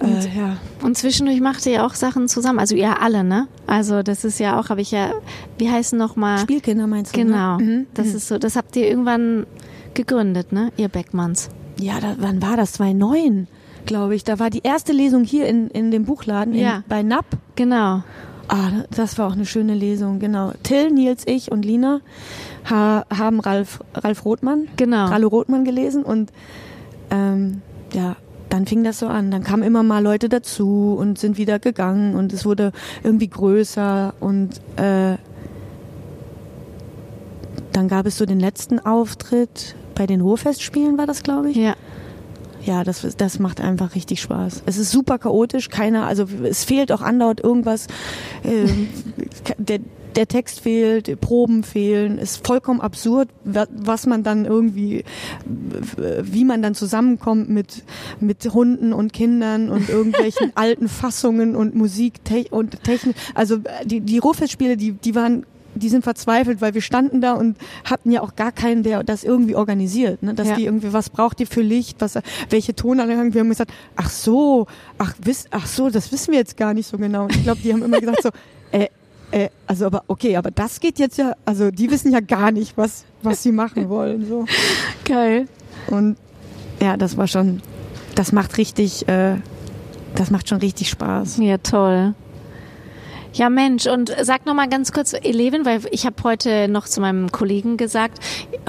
[0.00, 0.56] Und- Äh, ja.
[0.82, 2.58] Und zwischendurch macht ihr ja auch Sachen zusammen.
[2.58, 3.48] Also ihr alle, ne?
[3.66, 5.12] Also das ist ja auch, habe ich ja,
[5.58, 6.38] wie heißen nochmal?
[6.38, 7.20] Spielkinder meinst du?
[7.20, 7.56] Genau.
[7.58, 7.64] Ne?
[7.64, 7.86] Mhm.
[7.94, 9.46] Das ist so, das habt ihr irgendwann
[9.94, 10.70] gegründet, ne?
[10.76, 11.48] Ihr Beckmanns.
[11.80, 12.72] Ja, da, wann war das?
[12.72, 13.48] 2009,
[13.86, 14.24] glaube ich.
[14.24, 16.82] Da war die erste Lesung hier in, in dem Buchladen in, Ja.
[16.88, 17.24] bei NAP.
[17.56, 18.02] Genau.
[18.50, 20.52] Ah, das war auch eine schöne Lesung, genau.
[20.62, 22.00] Till, Nils, ich und Lina
[22.70, 25.06] ha, haben Ralf, Ralf Rothmann, Genau.
[25.06, 26.32] Rallo Rothmann gelesen und
[27.10, 27.60] ähm,
[27.92, 28.16] ja,
[28.48, 29.30] dann fing das so an.
[29.30, 34.14] Dann kamen immer mal Leute dazu und sind wieder gegangen und es wurde irgendwie größer
[34.20, 35.16] und äh,
[37.72, 41.56] dann gab es so den letzten Auftritt bei den Ruhrfestspielen war das, glaube ich.
[41.56, 41.74] Ja.
[42.64, 44.62] Ja, das, das macht einfach richtig Spaß.
[44.66, 47.86] Es ist super chaotisch, keiner, also es fehlt auch andauernd irgendwas.
[48.44, 48.88] Ähm,
[49.58, 49.78] der,
[50.16, 55.04] der Text fehlt, Proben fehlen, ist vollkommen absurd, was man dann irgendwie,
[56.22, 57.84] wie man dann zusammenkommt mit,
[58.20, 62.14] mit Hunden und Kindern und irgendwelchen alten Fassungen und Musik
[62.50, 63.16] und Technik.
[63.34, 65.44] Also die, die Ruffes-Spiele, die, die waren
[65.74, 69.24] die sind verzweifelt, weil wir standen da und hatten ja auch gar keinen, der das
[69.24, 70.34] irgendwie organisiert, ne?
[70.34, 70.56] dass ja.
[70.56, 72.18] die irgendwie, was braucht ihr für Licht, was,
[72.50, 74.66] welche Tonanlagen, wir haben gesagt, ach so,
[74.98, 77.24] ach, wiss, ach so, das wissen wir jetzt gar nicht so genau.
[77.24, 78.32] Und ich glaube, die haben immer gesagt so, äh,
[79.30, 82.76] äh, also aber okay, aber das geht jetzt ja, also die wissen ja gar nicht,
[82.76, 84.46] was, was sie machen wollen, so.
[85.04, 85.48] Geil.
[85.88, 86.16] Und
[86.80, 87.60] ja, das war schon,
[88.14, 89.36] das macht richtig, äh,
[90.14, 91.38] das macht schon richtig Spaß.
[91.38, 92.14] Ja, toll.
[93.34, 97.00] Ja, Mensch, und sag noch mal ganz kurz, Eleven, weil ich habe heute noch zu
[97.00, 98.18] meinem Kollegen gesagt,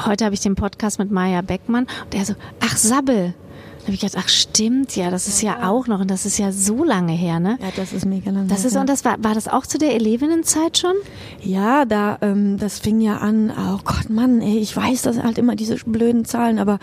[0.06, 3.34] heute habe ich den Podcast mit Maya Beckmann und er so, ach Sabbel.
[3.80, 6.38] Da habe ich gedacht, ach stimmt, ja, das ist ja auch noch und das ist
[6.38, 7.58] ja so lange her, ne?
[7.62, 8.48] Ja, das ist mega lange.
[8.48, 10.96] Das ist und das war war das auch zu der Elevinnenzeit schon?
[11.42, 13.52] Ja, da ähm, das fing ja an.
[13.52, 16.80] Oh Gott, Mann, ey, ich weiß, das sind halt immer diese blöden Zahlen, aber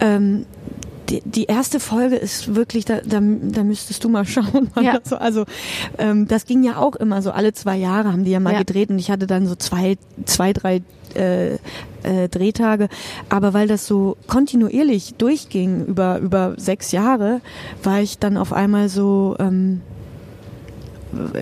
[0.00, 0.46] ähm,
[1.08, 4.70] die, die erste Folge ist wirklich, da, da, da müsstest du mal schauen.
[4.80, 4.98] Ja.
[4.98, 5.44] Also, also
[5.98, 8.58] ähm, das ging ja auch immer so, alle zwei Jahre haben die ja mal ja.
[8.58, 10.82] gedreht und ich hatte dann so zwei, zwei drei
[11.18, 11.54] äh,
[12.02, 12.88] äh, Drehtage.
[13.28, 17.40] Aber weil das so kontinuierlich durchging über, über sechs Jahre,
[17.82, 19.80] war ich dann auf einmal so, ähm,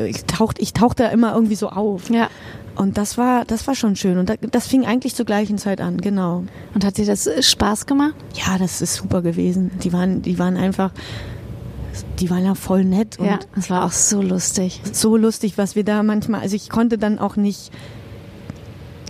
[0.06, 2.10] ich tauchte, ich tauchte immer irgendwie so auf.
[2.10, 2.28] Ja.
[2.76, 4.18] Und das war, das war schon schön.
[4.18, 6.44] Und das fing eigentlich zur gleichen Zeit an, genau.
[6.74, 8.14] Und hat dir das äh, Spaß gemacht?
[8.34, 9.70] Ja, das ist super gewesen.
[9.82, 10.92] Die waren, die waren einfach,
[12.18, 13.18] die waren ja voll nett.
[13.18, 14.80] Und ja, es war auch so lustig.
[14.92, 17.72] So lustig, was wir da manchmal, also ich konnte dann auch nicht,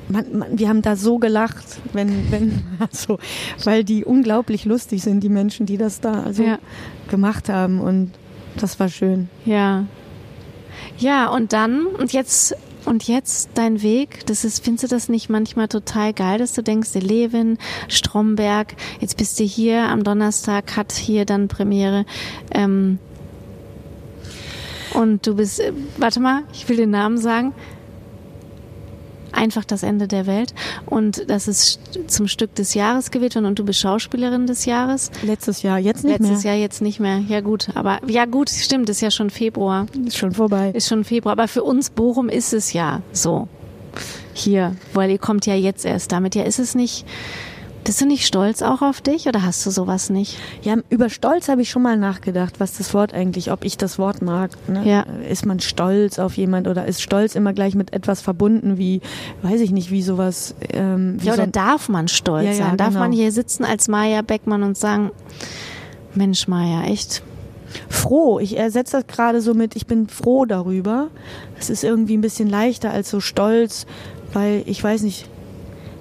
[0.08, 3.18] man, man, wir haben da so gelacht, wenn, wenn, also,
[3.64, 6.58] weil die unglaublich lustig sind, die Menschen, die das da also ja.
[7.08, 7.80] gemacht haben.
[7.80, 8.12] Und
[8.58, 9.28] das war schön.
[9.44, 9.86] Ja.
[10.98, 15.28] Ja, und dann, und jetzt und jetzt dein Weg, das ist, findest du das nicht
[15.28, 20.92] manchmal total geil, dass du denkst, Levin, Stromberg, jetzt bist du hier am Donnerstag, hat
[20.92, 22.06] hier dann Premiere.
[22.52, 23.00] Ähm,
[24.94, 27.54] und du bist, äh, warte mal, ich will den Namen sagen
[29.32, 30.54] einfach das Ende der Welt.
[30.86, 35.10] Und das ist zum Stück des Jahres gewählt worden und du bist Schauspielerin des Jahres.
[35.22, 36.30] Letztes Jahr, jetzt nicht Letztes mehr.
[36.30, 37.18] Letztes Jahr, jetzt nicht mehr.
[37.28, 39.86] Ja gut, aber ja gut, stimmt, ist ja schon Februar.
[40.06, 40.70] Ist schon vorbei.
[40.74, 41.32] Ist schon Februar.
[41.32, 43.48] Aber für uns Bochum ist es ja so.
[44.34, 46.34] Hier, weil ihr kommt ja jetzt erst damit.
[46.34, 47.06] Ja, ist es nicht
[47.86, 50.36] bist du nicht stolz auch auf dich oder hast du sowas nicht?
[50.62, 53.96] Ja, über Stolz habe ich schon mal nachgedacht, was das Wort eigentlich, ob ich das
[53.96, 54.50] Wort mag.
[54.66, 54.82] Ne?
[54.84, 55.06] Ja.
[55.30, 59.00] Ist man stolz auf jemand oder ist Stolz immer gleich mit etwas verbunden wie,
[59.42, 60.56] weiß ich nicht, wie sowas.
[60.72, 62.76] Ähm, wie ja, oder so darf man stolz ja, ja, sein?
[62.76, 63.00] Darf genau.
[63.00, 65.12] man hier sitzen als Maja Beckmann und sagen,
[66.12, 67.22] Mensch Maja, echt,
[67.88, 68.40] froh.
[68.40, 71.08] Ich ersetze das gerade so mit, ich bin froh darüber.
[71.56, 73.86] Es ist irgendwie ein bisschen leichter als so stolz,
[74.32, 75.28] weil ich weiß nicht,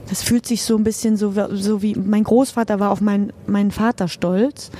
[0.09, 3.71] das fühlt sich so ein bisschen so, so wie mein Großvater war auf meinen, meinen
[3.71, 4.71] Vater stolz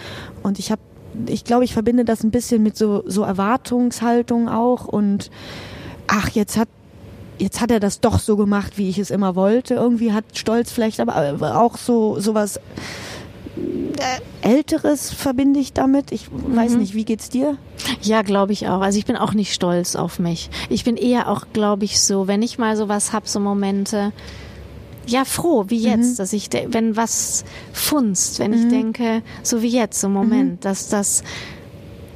[0.44, 0.82] und ich habe
[1.28, 5.32] ich glaube, ich verbinde das ein bisschen mit so, so Erwartungshaltung auch und
[6.08, 6.68] ach, jetzt hat
[7.38, 9.76] jetzt hat er das doch so gemacht, wie ich es immer wollte.
[9.76, 12.60] Irgendwie hat Stolz vielleicht, aber auch so sowas
[13.58, 16.12] äh, Älteres verbinde ich damit.
[16.12, 16.80] Ich weiß mhm.
[16.80, 17.58] nicht, wie geht's dir?
[18.02, 18.82] Ja, glaube ich auch.
[18.82, 20.50] Also ich bin auch nicht stolz auf mich.
[20.70, 24.12] Ich bin eher auch, glaube ich, so, wenn ich mal sowas hab, so Momente,
[25.08, 26.16] ja froh, wie jetzt, mhm.
[26.18, 28.58] dass ich, wenn was funzt, wenn mhm.
[28.58, 30.60] ich denke, so wie jetzt, so Moment, mhm.
[30.62, 31.24] dass das,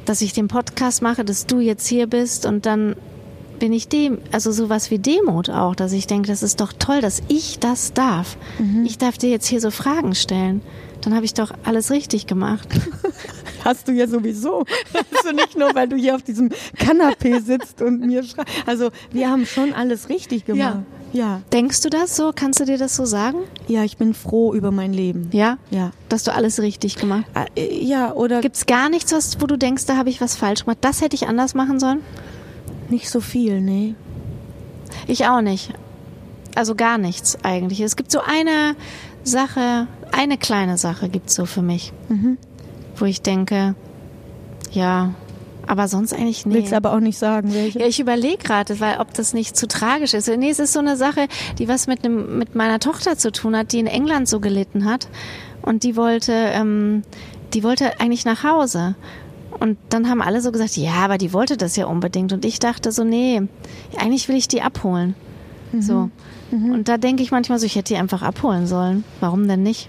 [0.05, 2.95] dass ich den Podcast mache, dass du jetzt hier bist und dann
[3.59, 7.01] bin ich dem, also sowas wie Demut auch, dass ich denke, das ist doch toll,
[7.01, 8.37] dass ich das darf.
[8.57, 8.85] Mhm.
[8.85, 10.61] Ich darf dir jetzt hier so Fragen stellen.
[11.01, 12.67] Dann habe ich doch alles richtig gemacht.
[13.63, 14.65] Hast du ja sowieso.
[14.93, 18.53] Also nicht nur, weil du hier auf diesem Kanapee sitzt und mir schreibst.
[18.65, 20.59] Also wir haben schon alles richtig gemacht.
[20.59, 20.98] Ja.
[21.13, 21.41] Ja.
[21.51, 22.31] Denkst du das so?
[22.35, 23.39] Kannst du dir das so sagen?
[23.67, 25.29] Ja, ich bin froh über mein Leben.
[25.31, 25.57] Ja?
[25.71, 25.91] Ja.
[26.07, 27.49] Dass du alles richtig gemacht hast?
[27.55, 28.41] Äh, ja, oder.
[28.41, 30.79] Gibt es gar nichts, was, wo du denkst, da habe ich was falsch gemacht?
[30.81, 32.01] Das hätte ich anders machen sollen?
[32.89, 33.95] Nicht so viel, nee.
[35.07, 35.73] Ich auch nicht.
[36.55, 37.81] Also gar nichts eigentlich.
[37.81, 38.75] Es gibt so eine
[39.23, 42.37] Sache, eine kleine Sache gibt es so für mich, mhm.
[42.97, 43.75] wo ich denke,
[44.71, 45.13] ja,
[45.69, 46.55] aber sonst eigentlich nicht.
[46.55, 47.79] Willst aber auch nicht sagen, welche?
[47.79, 50.27] Ja, ich überlege gerade, weil ob das nicht zu tragisch ist.
[50.27, 51.27] Nee, es ist so eine Sache,
[51.59, 54.85] die was mit, einem, mit meiner Tochter zu tun hat, die in England so gelitten
[54.85, 55.09] hat.
[55.61, 57.03] Und die wollte, ähm,
[57.53, 58.95] die wollte eigentlich nach Hause.
[59.59, 62.33] Und dann haben alle so gesagt, ja, aber die wollte das ja unbedingt.
[62.33, 63.43] Und ich dachte so, nee,
[63.95, 65.13] eigentlich will ich die abholen.
[65.71, 65.81] Mhm.
[65.83, 66.09] So.
[66.49, 66.71] Mhm.
[66.71, 69.03] Und da denke ich manchmal so, ich hätte die einfach abholen sollen.
[69.19, 69.87] Warum denn nicht?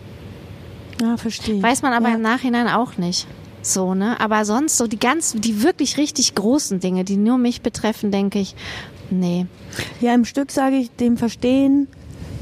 [1.00, 1.62] Ja, verstehe.
[1.62, 2.16] Weiß man aber ja.
[2.16, 3.26] im Nachhinein auch nicht.
[3.62, 4.18] So, ne?
[4.20, 8.38] Aber sonst so die ganz, die wirklich richtig großen Dinge, die nur mich betreffen, denke
[8.38, 8.54] ich,
[9.10, 9.46] Nee.
[10.00, 11.88] Ja, im Stück sage ich, dem Verstehen,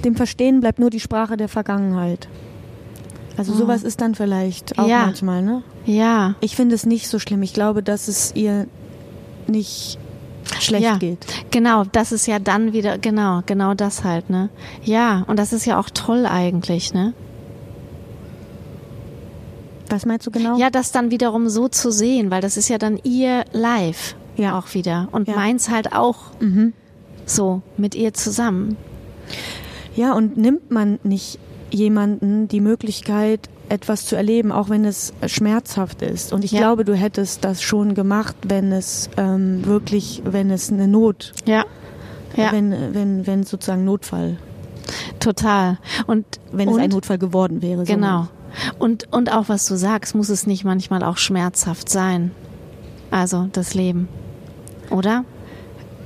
[0.04, 2.28] dem Verstehen bleibt nur die Sprache der Vergangenheit.
[3.36, 5.06] Also sowas ist dann vielleicht auch Ja.
[5.06, 5.62] manchmal, ne?
[5.86, 6.34] Ja.
[6.40, 7.42] Ich finde es nicht so schlimm.
[7.42, 8.66] Ich glaube, dass es ihr
[9.46, 9.98] nicht
[10.60, 10.96] schlecht ja.
[10.96, 11.24] geht.
[11.50, 14.50] Genau, das ist ja dann wieder, genau, genau das halt, ne?
[14.82, 17.14] Ja, und das ist ja auch toll eigentlich, ne?
[19.90, 20.58] Was meinst du genau?
[20.58, 24.58] Ja, das dann wiederum so zu sehen, weil das ist ja dann ihr live Ja.
[24.58, 25.08] auch wieder.
[25.12, 25.36] Und Ja.
[25.36, 26.72] meins halt auch Mhm.
[27.26, 28.76] so mit ihr zusammen.
[29.96, 31.38] Ja, und nimmt man nicht
[31.70, 36.32] jemanden die Möglichkeit, etwas zu erleben, auch wenn es schmerzhaft ist.
[36.32, 36.60] Und ich Ja.
[36.60, 41.64] glaube, du hättest das schon gemacht, wenn es ähm, wirklich, wenn es eine Not, Ja.
[42.36, 44.36] Ja, wenn, wenn, wenn sozusagen Notfall,
[45.18, 45.78] total.
[46.06, 47.84] Und wenn und, es ein Notfall geworden wäre.
[47.84, 47.92] so.
[48.78, 52.32] Und, und auch was du sagst, muss es nicht manchmal auch schmerzhaft sein.
[53.10, 54.08] Also das Leben.
[54.90, 55.24] Oder?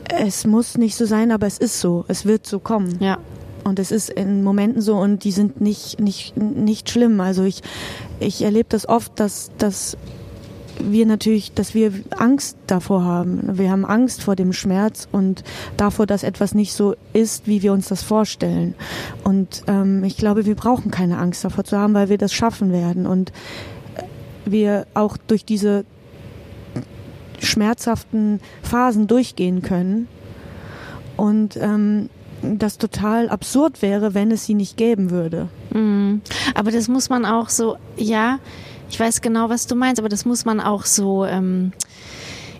[0.08, 2.04] Es muss nicht so sein, aber es ist so.
[2.08, 2.98] Es wird so kommen.
[3.00, 3.18] Ja.
[3.64, 7.20] Und es ist in Momenten so und die sind nicht, nicht, nicht schlimm.
[7.20, 7.62] Also ich,
[8.18, 9.96] ich erlebe das oft, dass, dass
[10.78, 13.58] wir natürlich, dass wir Angst davor haben.
[13.58, 15.44] Wir haben Angst vor dem Schmerz und
[15.76, 18.74] davor, dass etwas nicht so ist, wie wir uns das vorstellen.
[19.24, 22.72] Und ähm, ich glaube, wir brauchen keine Angst davor zu haben, weil wir das schaffen
[22.72, 23.06] werden.
[23.06, 23.32] Und
[24.44, 25.84] wir auch durch diese
[27.38, 30.08] schmerzhaften Phasen durchgehen können.
[31.16, 32.08] Und ähm,
[32.42, 35.48] das total absurd wäre, wenn es sie nicht geben würde.
[35.72, 36.22] Mhm.
[36.54, 38.38] Aber das muss man auch so, ja,
[38.92, 41.72] ich weiß genau, was du meinst, aber das muss man auch so ähm,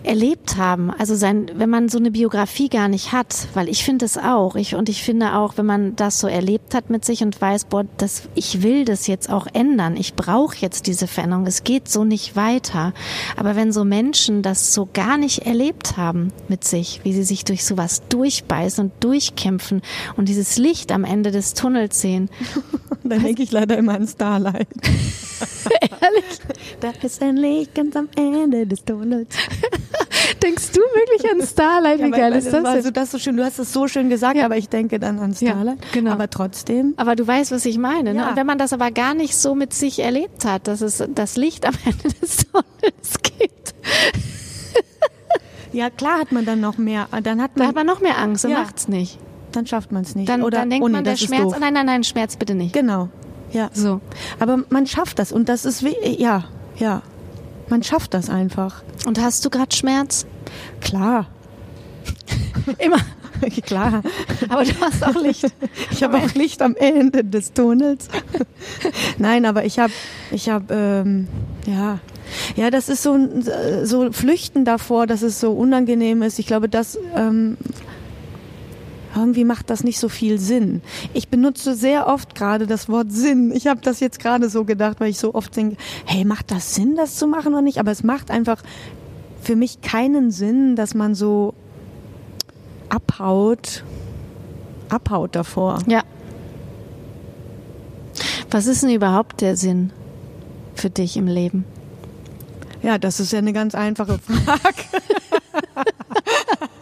[0.03, 0.89] erlebt haben.
[0.89, 4.55] Also sein, wenn man so eine Biografie gar nicht hat, weil ich finde es auch.
[4.55, 7.65] Ich, und ich finde auch, wenn man das so erlebt hat mit sich und weiß,
[7.65, 9.95] boah, das, ich will das jetzt auch ändern.
[9.95, 11.45] Ich brauche jetzt diese Veränderung.
[11.45, 12.93] Es geht so nicht weiter.
[13.37, 17.45] Aber wenn so Menschen das so gar nicht erlebt haben mit sich, wie sie sich
[17.45, 19.83] durch sowas durchbeißen und durchkämpfen
[20.17, 22.31] und dieses Licht am Ende des Tunnels sehen,
[23.03, 24.67] Dann denke ich leider immer an Starlight.
[26.03, 26.39] Ehrlich?
[26.79, 29.27] Da ist ein Licht ganz am Ende des Tunnels.
[30.43, 31.99] Denkst du wirklich an Starlight?
[31.99, 32.65] Wie Ja, geil ist das?
[32.65, 32.93] Also denn?
[32.93, 33.37] das so schön.
[33.37, 34.45] Du hast es so schön gesagt, Ja.
[34.45, 35.77] aber ich denke dann an Starlight.
[35.93, 36.11] genau.
[36.11, 36.93] Aber trotzdem.
[36.97, 38.13] Aber du weißt, was ich meine.
[38.13, 38.19] Ne?
[38.21, 38.29] Ja.
[38.29, 41.37] Und wenn man das aber gar nicht so mit sich erlebt hat, dass es das
[41.37, 43.73] Licht am Ende des Tunnels gibt,
[45.71, 47.07] Ja, klar hat man dann noch mehr.
[47.23, 48.59] Dann hat man, hat man noch mehr Angst und Ja.
[48.59, 49.17] macht's nicht.
[49.53, 50.29] dann schafft man es nicht.
[50.29, 52.73] Dann, Oder dann denkt oh nee, man, der Schmerz, nein, nein, nein, Schmerz bitte nicht.
[52.73, 53.09] Genau.
[53.53, 53.69] Ja.
[53.73, 54.01] So.
[54.39, 56.45] Aber man schafft das und das ist wie, ja,
[56.77, 57.01] ja.
[57.69, 58.83] Man schafft das einfach.
[59.05, 60.25] Und hast du gerade Schmerz?
[60.81, 61.27] Klar.
[62.77, 62.97] Immer.
[63.65, 64.03] Klar.
[64.49, 65.45] Aber du hast auch Licht.
[65.91, 68.07] Ich habe auch Licht am Ende des Tunnels.
[69.17, 69.91] Nein, aber ich habe,
[70.31, 71.27] ich habe, ähm,
[71.67, 71.99] ja,
[72.55, 73.43] ja, das ist so, ein-
[73.83, 76.39] so Flüchten davor, dass es so unangenehm ist.
[76.39, 77.57] Ich glaube, das ähm,
[79.15, 80.81] irgendwie macht das nicht so viel Sinn.
[81.13, 83.51] Ich benutze sehr oft gerade das Wort Sinn.
[83.53, 86.75] Ich habe das jetzt gerade so gedacht, weil ich so oft denke, hey, macht das
[86.75, 87.79] Sinn, das zu machen oder nicht?
[87.79, 88.61] Aber es macht einfach
[89.41, 91.53] für mich keinen Sinn, dass man so
[92.89, 93.83] abhaut,
[94.89, 95.79] abhaut davor.
[95.87, 96.03] Ja.
[98.49, 99.91] Was ist denn überhaupt der Sinn
[100.75, 101.65] für dich im Leben?
[102.83, 104.83] Ja, das ist ja eine ganz einfache Frage.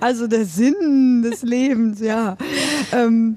[0.00, 2.36] also der Sinn des Lebens, ja.
[2.92, 3.36] Ähm,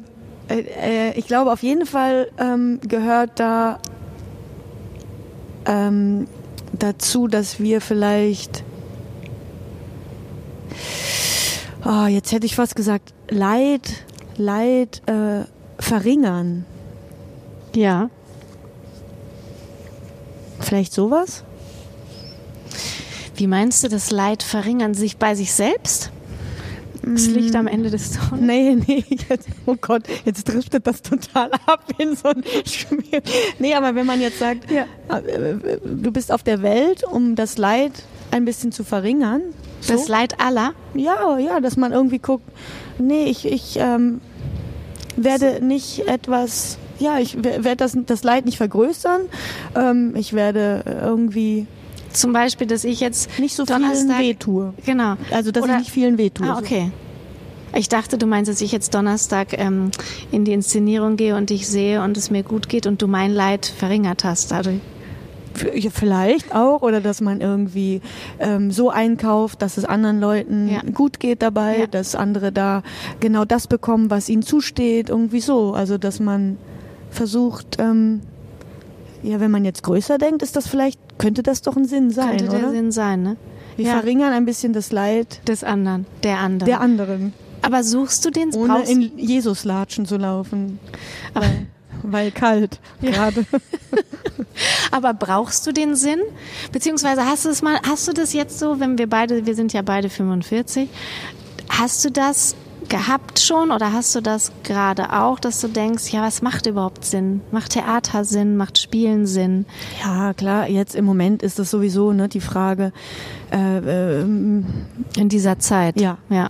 [0.50, 3.80] äh, äh, ich glaube, auf jeden Fall ähm, gehört da
[5.66, 6.28] ähm,
[6.74, 8.64] dazu, dass wir vielleicht,
[11.86, 14.06] oh, jetzt hätte ich fast gesagt, Leid,
[14.38, 15.44] Leid äh,
[15.80, 16.66] verringern.
[17.76, 18.10] Ja.
[20.60, 21.44] Vielleicht sowas?
[23.38, 24.94] Wie meinst du das Leid verringern?
[24.94, 26.12] Sich bei sich selbst?
[27.04, 28.42] Das Licht am Ende des Tunnels?
[28.46, 33.22] Nee, nee, jetzt, oh Gott, jetzt driftet das total ab in so ein Schmier.
[33.60, 34.84] Nee, aber wenn man jetzt sagt, Ja.
[35.16, 37.94] äh, du bist auf der Welt, um das Leid
[38.32, 39.42] ein bisschen zu verringern.
[39.80, 39.94] So?
[39.94, 40.74] Das Leid aller?
[40.96, 42.44] Ja, ja, dass man irgendwie guckt,
[43.00, 44.20] nee, ich, ich ähm,
[45.16, 49.22] werde nicht etwas, ja, ich we- werde das, das Leid nicht vergrößern.
[49.76, 51.68] Ähm, ich werde irgendwie
[52.18, 54.74] Zum Beispiel, dass ich jetzt nicht so vielen Donnerstag- wehtue.
[54.86, 55.16] Genau.
[55.32, 56.48] Also, dass Oder- ich nicht vielen wehtue.
[56.50, 56.92] Ah, okay.
[57.76, 59.92] Ich dachte, du meinst, dass ich jetzt Donnerstag ähm,
[60.32, 63.32] in die Inszenierung gehe und dich sehe und es mir gut geht und du mein
[63.34, 64.80] Leid verringert hast dadurch.
[65.92, 68.02] Vielleicht auch, oder dass man irgendwie
[68.40, 70.82] ähm, so einkauft, dass es anderen Leuten Ja.
[70.94, 71.88] gut geht dabei, Ja.
[71.88, 72.84] dass andere da
[73.20, 75.74] genau das bekommen, was ihnen zusteht, irgendwie so.
[75.74, 76.58] Also dass man
[77.10, 78.22] versucht, ähm,
[79.24, 82.38] ja, wenn man jetzt größer denkt, ist das vielleicht, könnte das doch ein Sinn sein,
[82.38, 82.72] Könnte der oder?
[82.72, 83.38] Sinn sein, ne?
[83.76, 83.92] Wir Ja.
[83.94, 86.66] verringern ein bisschen das Leid Des anderen, der anderen.
[86.68, 88.54] der anderen, Aber suchst du den?
[88.56, 90.80] ohne brauchst- in Jesus-Latschen zu laufen.
[91.34, 91.68] Aber- Weil,
[92.04, 93.46] weil kalt gerade.
[94.92, 96.20] Aber brauchst du den Sinn?
[96.72, 99.74] Beziehungsweise hast du es mal, hast du das jetzt so, wenn wir beide, wir sind
[99.74, 100.90] ja beide 45,
[101.70, 102.56] hast du das
[102.90, 107.06] gehabt schon oder hast du das gerade auch, dass du denkst, ja, was macht überhaupt
[107.06, 107.42] Sinn?
[107.52, 108.58] Macht Theater Sinn?
[108.58, 109.66] Macht Spielen Sinn?
[110.04, 112.92] Ja, klar, jetzt im Moment ist das sowieso ne, die Frage,
[113.52, 114.66] äh, ähm,
[115.18, 116.00] In dieser Zeit?
[116.00, 116.18] Ja.
[116.30, 116.50] Ja.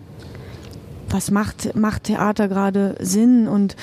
[1.10, 3.76] was macht, macht Theater gerade Sinn und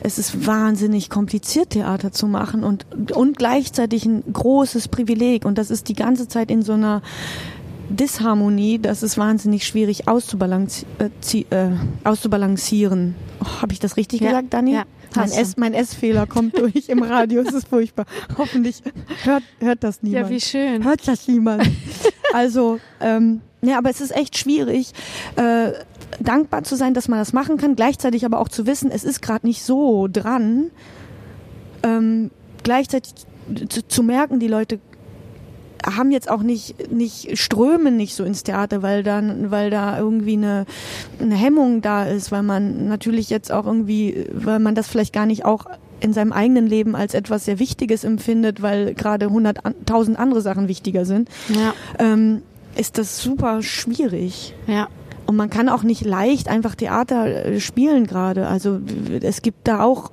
[0.00, 5.70] es ist wahnsinnig kompliziert, Theater zu machen und, und gleichzeitig ein großes Privileg und das
[5.70, 7.02] ist die ganze Zeit in so einer
[7.90, 11.70] Disharmonie, das ist wahnsinnig schwierig auszubalanci äh, äh,
[12.04, 13.14] auszubalancieren.
[13.42, 14.28] Oh, Habe ich das richtig Ja.
[14.30, 14.74] gesagt, Dani?
[14.74, 14.84] Ja,
[15.16, 15.30] mein.
[15.30, 18.06] S- mein S-Fehler kommt durch im Radio, es ist furchtbar.
[18.38, 18.82] Hoffentlich
[19.24, 20.24] hört, hört das niemand.
[20.26, 20.84] Ja, wie schön.
[20.84, 21.68] Hört das niemand.
[22.32, 24.92] Also, ähm, ja, aber es ist echt schwierig,
[25.36, 25.72] äh,
[26.20, 29.20] dankbar zu sein, dass man das machen kann, gleichzeitig aber auch zu wissen, es ist
[29.20, 30.70] gerade nicht so dran.
[31.82, 32.30] Ähm,
[32.62, 33.14] gleichzeitig
[33.68, 34.78] zu, zu merken, die Leute
[35.84, 40.34] haben jetzt auch nicht, nicht strömen nicht so ins Theater, weil dann, weil da irgendwie
[40.34, 40.66] eine,
[41.20, 45.26] eine Hemmung da ist, weil man natürlich jetzt auch irgendwie, weil man das vielleicht gar
[45.26, 45.66] nicht auch
[46.00, 51.04] in seinem eigenen Leben als etwas sehr Wichtiges empfindet, weil gerade hunderttausend andere Sachen wichtiger
[51.04, 52.42] sind, Ja, ähm,
[52.76, 54.54] ist das super schwierig.
[54.66, 54.88] ja.
[55.26, 58.48] Und man kann auch nicht leicht einfach Theater äh, spielen gerade.
[58.48, 58.80] Also
[59.20, 60.10] es gibt da auch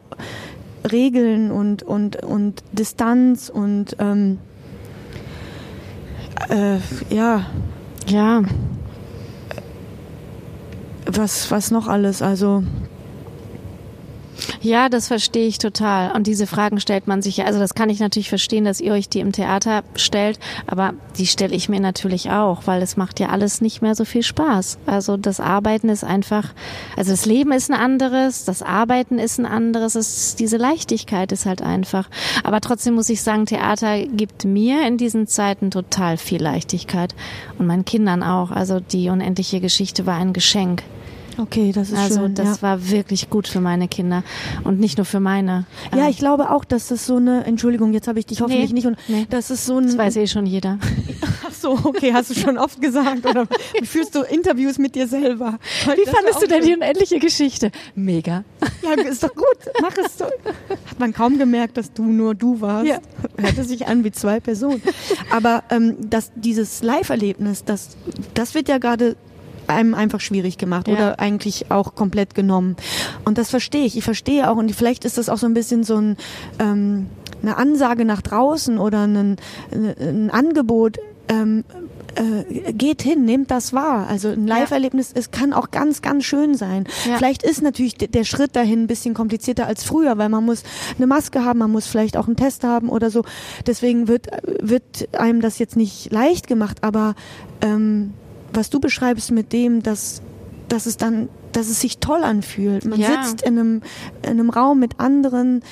[0.91, 4.37] Regeln und, und, und Distanz und ähm,
[6.49, 6.79] äh,
[7.09, 7.45] ja,
[8.09, 8.41] Ja,
[11.05, 12.21] was, was noch alles?
[12.21, 12.63] Also
[14.61, 16.11] Ja, das verstehe ich total.
[16.15, 18.93] Und diese Fragen stellt man sich ja, also das kann ich natürlich verstehen, dass ihr
[18.93, 23.19] euch die im Theater stellt, aber die stelle ich mir natürlich auch, weil es macht
[23.19, 24.77] ja alles nicht mehr so viel Spaß.
[24.85, 26.53] Also das Arbeiten ist einfach,
[26.95, 31.45] also das Leben ist ein anderes, das Arbeiten ist ein anderes, es diese Leichtigkeit ist
[31.45, 32.09] halt einfach.
[32.43, 37.15] Aber trotzdem muss ich sagen, Theater gibt mir in diesen Zeiten total viel Leichtigkeit
[37.57, 38.51] und meinen Kindern auch.
[38.51, 40.83] Also die unendliche Geschichte war ein Geschenk.
[41.39, 42.33] Okay, das ist Also schön.
[42.35, 42.61] das ja.
[42.61, 44.23] war wirklich gut für meine Kinder
[44.63, 45.65] und nicht nur für meine.
[45.95, 48.69] ja, Ähm, ich glaube auch, dass das so eine Entschuldigung, jetzt habe ich dich hoffentlich
[48.69, 49.25] Nee, nicht und nee.
[49.29, 50.79] das ist so ein das weiß eh schon jeder.
[51.47, 53.47] Ach so, okay, hast du schon oft gesagt oder
[53.83, 55.59] führst du Interviews mit dir selber?
[55.85, 57.71] Wie fandest du denn die unendliche Geschichte?
[57.95, 58.43] Mega.
[58.83, 59.45] Ja, ist doch gut.
[59.81, 60.25] Mach es so.
[60.25, 62.87] Hat man kaum gemerkt, dass du nur du warst.
[62.87, 62.99] Ja.
[63.37, 64.81] Hörte sich an wie zwei Personen.
[65.31, 67.97] Aber ähm, das, dieses Live-Erlebnis, das,
[68.33, 69.15] das wird ja gerade
[69.67, 70.93] einem einfach schwierig gemacht Ja.
[70.93, 72.75] oder eigentlich auch komplett genommen.
[73.25, 73.97] Und das verstehe ich.
[73.97, 76.17] Ich verstehe auch und vielleicht ist das auch so ein bisschen so ein,
[76.59, 77.07] ähm,
[77.41, 79.37] eine Ansage nach draußen oder ein,
[79.71, 80.97] ein Angebot.
[81.29, 81.65] Ähm,
[82.15, 84.07] äh, geht hin, nehmt das wahr.
[84.09, 86.85] Also ein Live-Erlebnis, es kann auch ganz, ganz schön sein.
[87.05, 87.17] Ja.
[87.17, 90.63] Vielleicht ist natürlich der Schritt dahin ein bisschen komplizierter als früher, weil man muss
[90.97, 93.23] eine Maske haben, man muss vielleicht auch einen Test haben oder so.
[93.67, 94.27] Deswegen wird,
[94.61, 97.13] wird einem das jetzt nicht leicht gemacht, aber
[97.61, 98.13] ähm,
[98.57, 100.21] was du beschreibst mit dem, dass,
[100.67, 102.85] dass es dann dass es sich toll anfühlt.
[102.85, 103.23] Man Ja.
[103.23, 103.81] sitzt in einem,
[104.21, 105.63] in einem Raum mit anderen,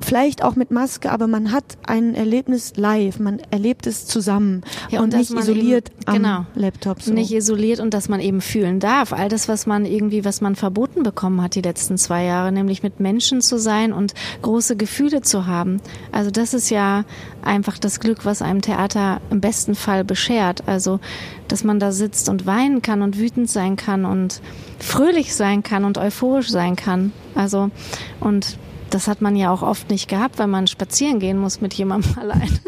[0.00, 5.00] vielleicht auch mit Maske, aber man hat ein Erlebnis live, man erlebt es zusammen Ja,
[5.00, 6.46] und, und nicht isoliert eben- am genau.
[6.56, 7.00] Laptop.
[7.00, 7.12] So.
[7.14, 9.12] Nicht isoliert und dass man eben fühlen darf.
[9.14, 12.82] All das, was man irgendwie, was man verboten bekommen hat die letzten zwei Jahre, nämlich
[12.82, 14.12] mit Menschen zu sein und
[14.42, 15.80] große Gefühle zu haben.
[16.12, 17.04] Also das ist ja
[17.44, 20.66] einfach das Glück, was einem Theater im besten Fall beschert.
[20.66, 21.00] Also,
[21.48, 24.40] dass man da sitzt und weinen kann und wütend sein kann und
[24.78, 27.12] fröhlich sein kann und euphorisch sein kann.
[27.34, 27.70] Also,
[28.20, 28.58] und
[28.90, 32.18] das hat man ja auch oft nicht gehabt, weil man spazieren gehen muss mit jemandem
[32.20, 32.58] allein.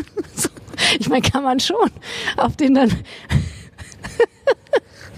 [0.99, 1.91] Ich meine, kann man schon.
[2.37, 2.91] Auf den dann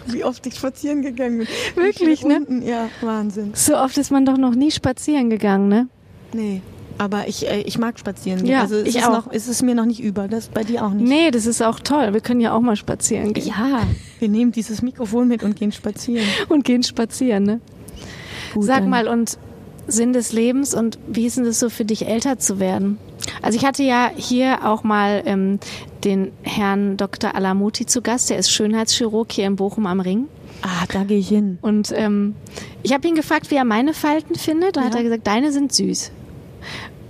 [0.06, 1.48] Wie oft ich spazieren gegangen bin.
[1.74, 2.36] Wirklich, ne?
[2.36, 2.62] Runden?
[2.62, 3.52] Ja, Wahnsinn.
[3.54, 5.88] So oft ist man doch noch nie spazieren gegangen, ne?
[6.32, 6.62] Nee.
[6.98, 8.50] Aber ich, äh, ich mag spazieren gehen.
[8.50, 9.12] Ja, also es ich ist auch.
[9.26, 10.26] noch, es ist mir noch nicht über.
[10.28, 11.08] Das bei dir auch nicht.
[11.08, 12.12] Nee, das ist auch toll.
[12.12, 13.46] Wir können ja auch mal spazieren gehen.
[13.46, 13.82] Ja,
[14.18, 16.26] wir nehmen dieses Mikrofon mit und gehen spazieren.
[16.48, 17.60] Und gehen spazieren, ne?
[18.54, 19.38] Gut, Sag dann- mal, und
[19.90, 22.98] Sinn des Lebens und wie ist denn das so für dich, älter zu werden?
[23.40, 25.60] Also ich hatte ja hier auch mal ähm,
[26.04, 27.34] den Herrn Dr.
[27.34, 30.26] Alamuti zu Gast, der ist Schönheitschirurg hier in Bochum am Ring.
[30.60, 31.58] Ah, da gehe ich hin.
[31.62, 32.34] Und ähm,
[32.82, 34.76] ich habe ihn gefragt, wie er meine Falten findet.
[34.76, 34.98] Und hat Ja.
[34.98, 36.10] er gesagt, deine sind süß.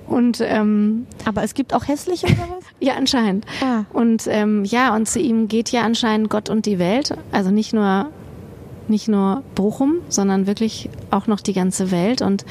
[0.06, 2.64] Und ähm, Aber es gibt auch hässliche oder was?
[2.80, 3.44] ja, anscheinend.
[3.62, 3.84] Ah.
[3.92, 7.14] Und ähm, ja, und zu ihm geht ja anscheinend Gott und die Welt.
[7.30, 8.10] Also nicht nur
[8.88, 12.22] nicht nur Bochum, sondern wirklich auch noch die ganze Welt.
[12.22, 12.46] Und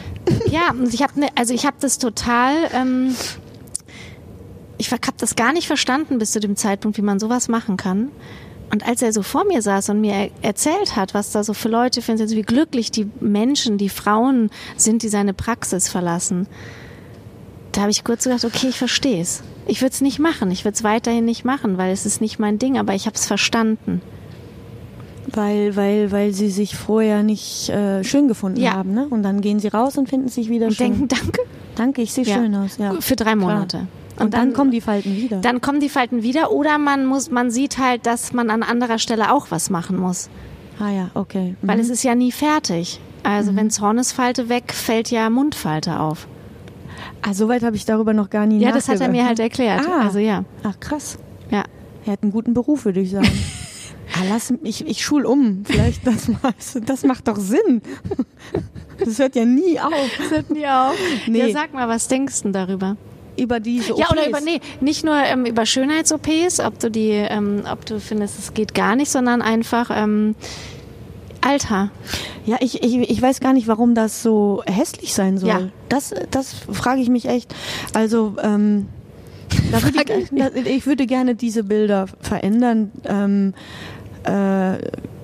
[0.50, 2.54] ja, und ich habe ne, also ich habe das total.
[2.74, 3.14] Ähm,
[4.76, 8.10] ich habe das gar nicht verstanden bis zu dem Zeitpunkt, wie man sowas machen kann.
[8.70, 11.68] Und als er so vor mir saß und mir erzählt hat, was da so für
[11.68, 16.46] Leute finden, wie glücklich die Menschen, die Frauen sind, die seine Praxis verlassen,
[17.72, 19.42] da habe ich kurz gedacht, okay, ich verstehe es.
[19.66, 20.50] Ich würde es nicht machen.
[20.50, 23.14] Ich würde es weiterhin nicht machen, weil es ist nicht mein Ding, aber ich habe
[23.16, 24.00] es verstanden.
[25.30, 28.72] Weil, weil, weil sie sich vorher nicht äh, schön gefunden Ja.
[28.72, 29.06] haben, ne?
[29.10, 30.88] Und dann gehen sie raus und finden sich wieder Und schön.
[30.92, 31.40] denken, danke.
[31.74, 32.36] Danke, ich sehe Ja.
[32.36, 32.78] schön aus.
[32.78, 32.94] Ja.
[33.00, 33.86] Für drei Monate.
[34.20, 35.38] Und, dann, kommen die Falten wieder.
[35.40, 38.98] Dann kommen die Falten wieder oder man muss, man sieht halt, dass man an anderer
[38.98, 40.28] Stelle auch was machen muss.
[40.80, 41.56] ah ja, okay.
[41.60, 41.68] Mhm.
[41.68, 43.00] Weil es ist ja nie fertig.
[43.22, 46.26] Also wenn Zornesfalte weg, fällt ja Mundfalte auf.
[47.22, 49.86] ah, soweit habe ich darüber noch gar nie Ja, das hat er mir halt erklärt.
[49.86, 50.02] Ah.
[50.04, 50.44] Also ja.
[50.62, 51.18] Ach krass.
[51.50, 51.64] Ja.
[52.06, 53.28] Er hat einen guten Beruf, würde ich sagen.
[54.14, 55.62] ah, lass, ich, ich schul um.
[55.64, 56.54] Vielleicht das, mal-
[56.86, 57.82] das macht doch Sinn.
[58.98, 59.92] Das hört ja nie auf.
[60.16, 60.96] Das hört nie auf.
[61.26, 61.38] Nee.
[61.40, 62.96] Ja, sag mal, was denkst du denn darüber?
[63.38, 64.28] Über diese Ja, oder OPs.
[64.28, 68.54] über, nee, nicht nur ähm, über Schönheits-OPs, ob du die, ähm, ob du findest, es
[68.54, 70.34] geht gar nicht, sondern einfach ähm,
[71.40, 71.90] Alter.
[72.46, 75.48] Ja, ich, ich, ich weiß gar nicht, warum das so hässlich sein soll.
[75.48, 75.68] Ja.
[75.88, 77.54] Das, das frage ich mich echt.
[77.94, 78.88] Also, ähm,
[79.72, 82.90] da würde ich, ich würde gerne diese Bilder verändern.
[83.04, 83.54] Ähm,
[84.24, 84.78] äh,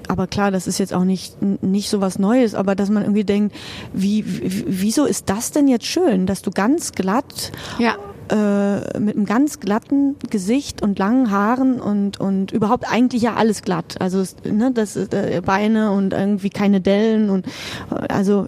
[0.09, 3.24] aber klar, das ist jetzt auch nicht, nicht so was Neues, aber dass man irgendwie
[3.24, 3.55] denkt,
[3.92, 7.94] wie, wie, wieso ist das denn jetzt schön, dass du ganz glatt Ja.
[8.30, 13.62] äh, mit einem ganz glatten Gesicht und langen Haaren und und überhaupt eigentlich ja alles
[13.62, 13.96] glatt.
[14.00, 18.46] Also ne, das äh, Beine und irgendwie keine Dellen und äh, also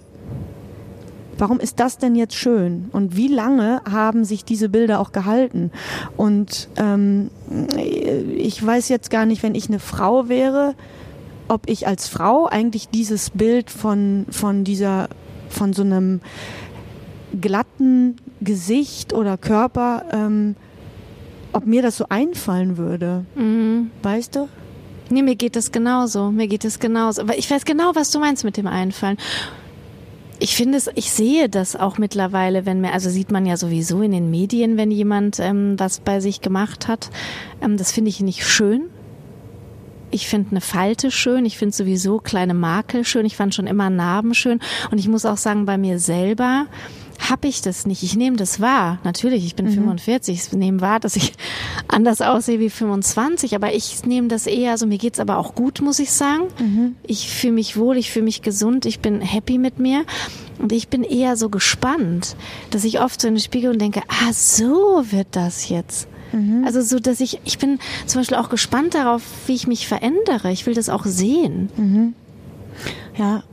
[1.39, 2.89] warum ist das denn jetzt schön?
[2.93, 5.69] Und wie lange haben sich diese Bilder auch gehalten?
[6.15, 7.29] Und ähm,
[8.35, 10.73] ich weiß jetzt gar nicht, wenn ich eine Frau wäre,
[11.47, 15.09] ob ich als Frau eigentlich dieses Bild von von dieser
[15.49, 16.21] von so einem
[17.39, 20.55] glatten Gesicht oder Körper, ähm,
[21.53, 23.25] ob mir das so einfallen würde.
[23.35, 23.91] Mhm.
[24.03, 24.49] Weißt du?
[25.09, 26.31] Nee, mir geht das genauso.
[26.31, 27.21] Mir geht es genauso.
[27.21, 29.17] Aber ich weiß genau, was du meinst mit dem Einfallen.
[30.39, 34.01] Ich finde es, ich sehe das auch mittlerweile, wenn mir, also sieht man ja sowieso
[34.01, 37.09] in den Medien, wenn jemand ähm, was bei sich gemacht hat.
[37.61, 38.83] Ähm, das finde ich nicht schön.
[40.11, 41.45] Ich finde eine Falte schön.
[41.45, 43.25] Ich finde sowieso kleine Makel schön.
[43.25, 44.59] Ich fand schon immer Narben schön.
[44.91, 46.65] Und ich muss auch sagen, bei mir selber
[47.29, 48.03] habe ich das nicht.
[48.03, 48.99] Ich nehme das wahr.
[49.03, 50.35] Natürlich, ich bin 45.
[50.35, 51.33] Ich nehme wahr, dass ich
[51.87, 53.55] anders aussehe wie 25.
[53.55, 56.43] Aber ich nehme das eher, also mir geht's aber auch gut, muss ich sagen.
[57.03, 60.05] Ich fühle mich wohl, ich fühle mich gesund, ich bin happy mit mir.
[60.59, 62.35] Und ich bin eher so gespannt,
[62.71, 66.07] dass ich oft so in den Spiegel und denke, ah, so wird das jetzt.
[66.65, 70.51] Also so, dass ich, ich bin zum Beispiel auch gespannt darauf, wie ich mich verändere.
[70.51, 71.69] Ich will das auch sehen.
[73.17, 73.43] Ja,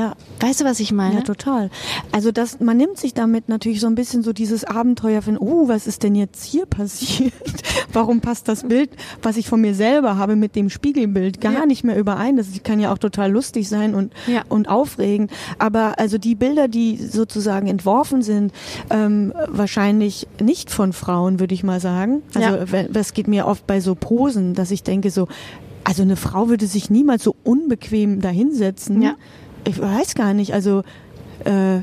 [0.00, 1.16] ja, Weißt du, was ich meine?
[1.16, 1.70] ja, total.
[2.12, 5.68] Also das, man nimmt sich damit natürlich so ein bisschen so dieses Abenteuer von, oh,
[5.68, 7.32] was ist denn jetzt hier passiert?
[7.92, 8.90] Warum passt das Bild,
[9.22, 11.66] was ich von mir selber habe, mit dem Spiegelbild gar Ja.
[11.66, 12.36] nicht mehr überein?
[12.36, 14.42] Das kann ja auch total lustig sein und Ja.
[14.48, 15.30] und aufregend.
[15.58, 18.52] Aber also die Bilder, die sozusagen entworfen sind,
[18.90, 22.22] ähm, wahrscheinlich nicht von Frauen, würde ich mal sagen.
[22.34, 22.84] Also Ja.
[22.90, 25.28] das geht mir oft bei so Posen, dass ich denke so,
[25.84, 29.02] also eine Frau würde sich niemals so unbequem dahinsetzen.
[29.02, 29.14] Ja.
[29.64, 30.52] Ich weiß gar nicht.
[30.54, 30.82] Also
[31.44, 31.80] äh,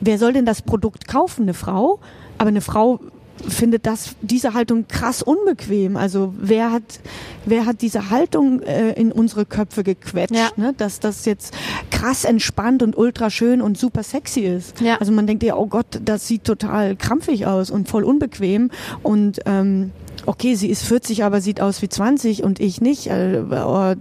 [0.00, 1.42] wer soll denn das Produkt kaufen?
[1.42, 1.98] Eine Frau?
[2.38, 3.00] Aber eine Frau
[3.48, 5.96] findet das diese Haltung krass unbequem.
[5.96, 7.00] Also wer hat
[7.44, 10.50] wer hat diese Haltung äh, in unsere Köpfe gequetscht, Ja.
[10.56, 10.72] ne?
[10.76, 11.52] dass das jetzt
[11.90, 14.80] krass entspannt und ultra schön und super sexy ist.
[14.80, 14.96] Ja.
[14.98, 18.70] Also man denkt ja, oh Gott, das sieht total krampfig aus und voll unbequem
[19.02, 19.90] und ähm,
[20.26, 23.08] Okay, sie ist 40, aber sieht aus wie 20 und ich nicht.
[23.08, 23.94] Äh, oh,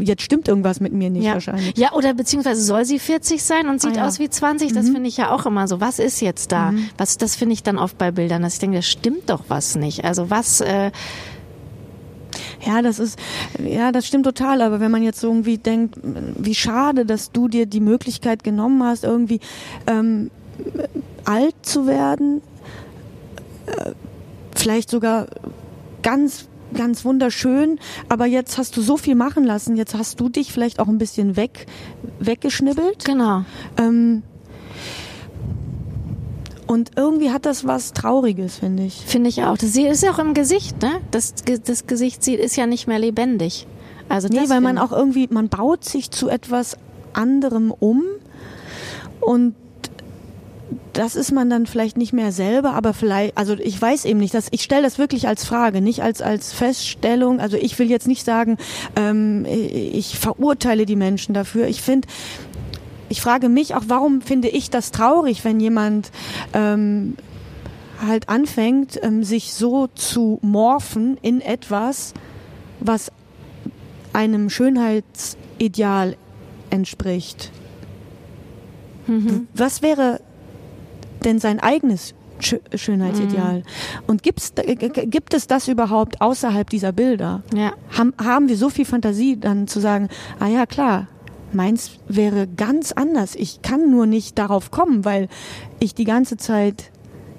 [0.00, 1.34] jetzt stimmt irgendwas mit mir nicht ja.
[1.34, 1.76] wahrscheinlich.
[1.76, 4.06] Ja, oder beziehungsweise soll sie 40 sein und sieht Ah, ja.
[4.06, 4.72] aus wie 20?
[4.72, 5.80] Das finde ich ja auch immer so.
[5.80, 6.72] Was ist jetzt da?
[6.96, 9.74] Was, das finde ich dann oft bei Bildern, dass ich denke, das stimmt doch was
[9.76, 10.04] nicht.
[10.04, 10.90] Also was, äh,
[12.64, 13.18] Ja, das ist,
[13.64, 14.62] ja, das stimmt total.
[14.62, 18.82] Aber wenn man jetzt so irgendwie denkt, wie schade, dass du dir die Möglichkeit genommen
[18.84, 19.40] hast, irgendwie
[19.86, 20.30] ähm,
[21.24, 22.42] alt zu werden,
[23.66, 23.92] äh,
[24.60, 25.26] vielleicht sogar
[26.02, 27.78] ganz ganz wunderschön,
[28.10, 30.98] aber jetzt hast du so viel machen lassen, jetzt hast du dich vielleicht auch ein
[30.98, 31.64] bisschen weg
[32.20, 33.06] weggeschnibbelt.
[33.06, 33.44] genau.
[33.78, 34.22] Ähm,
[36.66, 38.96] und irgendwie hat das was Trauriges, finde ich.
[39.06, 39.56] Finde ich auch.
[39.56, 41.00] Das ist ja auch im Gesicht, ne?
[41.10, 41.32] Das,
[41.64, 43.66] das Gesicht sieht- ist ja nicht mehr lebendig.
[44.10, 46.76] Also Nee, weil man auch irgendwie, man baut sich zu etwas
[47.14, 48.02] anderem um
[49.20, 49.54] und
[50.92, 54.34] das ist man dann vielleicht nicht mehr selber, aber vielleicht, also ich weiß eben nicht,
[54.34, 57.40] dass ich stelle das wirklich als Frage, nicht als als Feststellung.
[57.40, 58.58] Also ich will jetzt nicht sagen,
[58.96, 61.68] ähm, ich verurteile die Menschen dafür.
[61.68, 62.08] Ich finde,
[63.08, 66.10] ich frage mich auch, warum finde ich das traurig, wenn jemand
[66.52, 67.16] ähm,
[68.04, 72.12] halt anfängt, ähm, sich so zu morphen in etwas,
[72.80, 73.10] was
[74.12, 76.16] einem Schönheitsideal
[76.70, 77.50] entspricht.
[79.06, 79.48] Mhm.
[79.54, 80.20] Was wäre
[81.28, 83.62] denn sein eigenes Schö- Schönheitsideal?
[84.06, 84.52] Und gibt's,
[85.06, 87.42] gibt es das überhaupt außerhalb dieser Bilder?
[87.54, 87.72] Ja.
[87.96, 90.08] Haben, haben wir so viel Fantasie, dann zu sagen,
[90.40, 91.08] ah ja, klar,
[91.52, 93.34] meins wäre ganz anders.
[93.34, 95.28] Ich kann nur nicht darauf kommen, weil
[95.80, 96.90] ich die ganze Zeit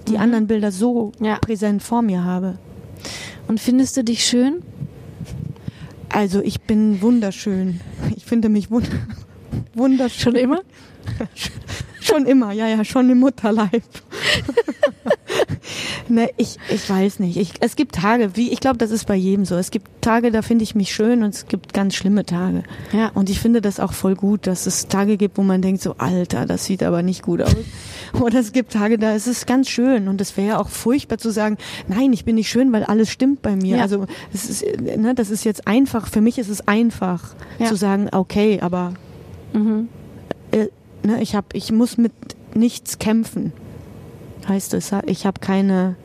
[0.08, 1.38] die anderen Bilder so Ja.
[1.38, 2.58] präsent vor mir habe.
[3.48, 4.62] Und findest du dich schön?
[6.10, 7.80] Also ich bin wunderschön.
[8.16, 8.90] Ich finde mich wund
[9.76, 10.34] wunderschön.
[10.34, 10.60] Schon immer?
[12.10, 13.84] Schon immer, ja, ja, schon im Mutterleib.
[16.08, 17.38] ne, ich, ich weiß nicht.
[17.38, 19.56] Ich, es gibt Tage, wie ich glaube, das ist bei jedem so.
[19.56, 22.64] Es gibt Tage, da finde ich mich schön und es gibt ganz schlimme Tage.
[22.94, 23.12] Ja.
[23.14, 25.96] Und ich finde das auch voll gut, dass es Tage gibt, wo man denkt so,
[25.98, 27.56] Alter, das sieht aber nicht gut aus.
[28.20, 31.20] Oder es gibt Tage, da ist es ganz schön und es wäre ja auch furchtbar
[31.20, 31.58] zu sagen,
[31.88, 33.78] nein, ich bin nicht schön, weil alles stimmt bei mir.
[33.78, 33.84] Ja.
[33.84, 36.08] Also es ist, ne, das ist jetzt einfach.
[36.08, 37.68] Für mich ist es einfach Ja.
[37.68, 38.94] zu sagen, okay, aber
[39.54, 39.90] Mhm.
[41.04, 42.14] Ne, ich hab, ich muss mit
[42.54, 43.54] nichts kämpfen.
[44.48, 45.96] Heißt es, ich habe keine.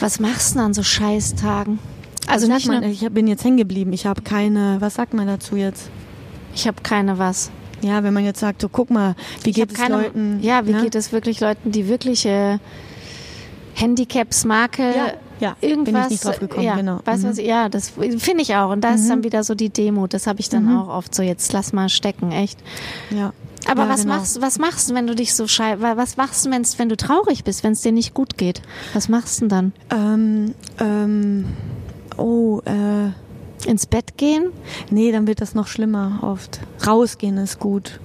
[0.00, 1.78] Was machst du denn an so Scheißtagen?
[2.26, 3.92] Also nicht mal, nur, ich bin jetzt hängen geblieben.
[3.92, 4.76] Ich habe keine.
[4.80, 5.90] Was sagt man dazu jetzt?
[6.54, 7.50] ich habe keine was.
[7.82, 10.38] Ja, wenn man jetzt sagt, so guck mal, wie Ich geht es keine, Leuten?
[10.40, 10.82] Ja, wie ne?
[10.82, 12.60] geht es wirklich Leuten, die wirkliche
[13.74, 16.10] Handicaps, Makel, Ja, ja, bin ich irgendwas.
[16.10, 17.00] nicht drauf gekommen, ja, genau.
[17.04, 17.28] Weißt Mhm.
[17.28, 17.38] was?
[17.38, 18.70] Ja, das finde ich auch.
[18.70, 20.14] Und da ist dann wieder so die Demut.
[20.14, 20.78] Das habe ich dann Mhm.
[20.78, 21.22] auch oft so.
[21.22, 22.58] Jetzt lass mal stecken, echt.
[23.10, 23.32] Ja.
[23.66, 24.16] Aber ja, was genau.
[24.16, 26.96] machst was machst du, wenn du dich so schei was machst du, wenn's, wenn du
[26.98, 28.60] traurig bist, wenn es dir nicht gut geht?
[28.92, 30.04] Was machst du denn dann?
[30.14, 31.46] Ähm, ähm,
[32.18, 33.10] oh, äh,
[33.66, 34.50] Ins Bett gehen?
[34.90, 36.60] nee, dann wird das noch schlimmer oft.
[36.86, 38.00] Rausgehen ist gut.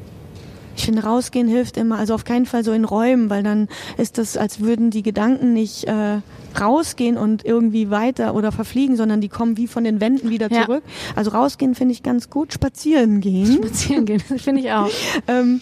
[0.80, 3.68] Ich finde, rausgehen hilft immer, also auf keinen Fall so in Räumen, weil dann
[3.98, 6.22] ist das, als würden die Gedanken nicht äh,
[6.58, 10.64] rausgehen und irgendwie weiter oder verfliegen, sondern die kommen wie von den Wänden wieder Ja.
[10.64, 10.84] zurück.
[11.18, 12.54] Also rausgehen finde ich ganz gut.
[12.54, 13.56] Spazieren gehen.
[13.62, 14.90] Spazieren gehen, finde ich auch.
[15.28, 15.60] ähm,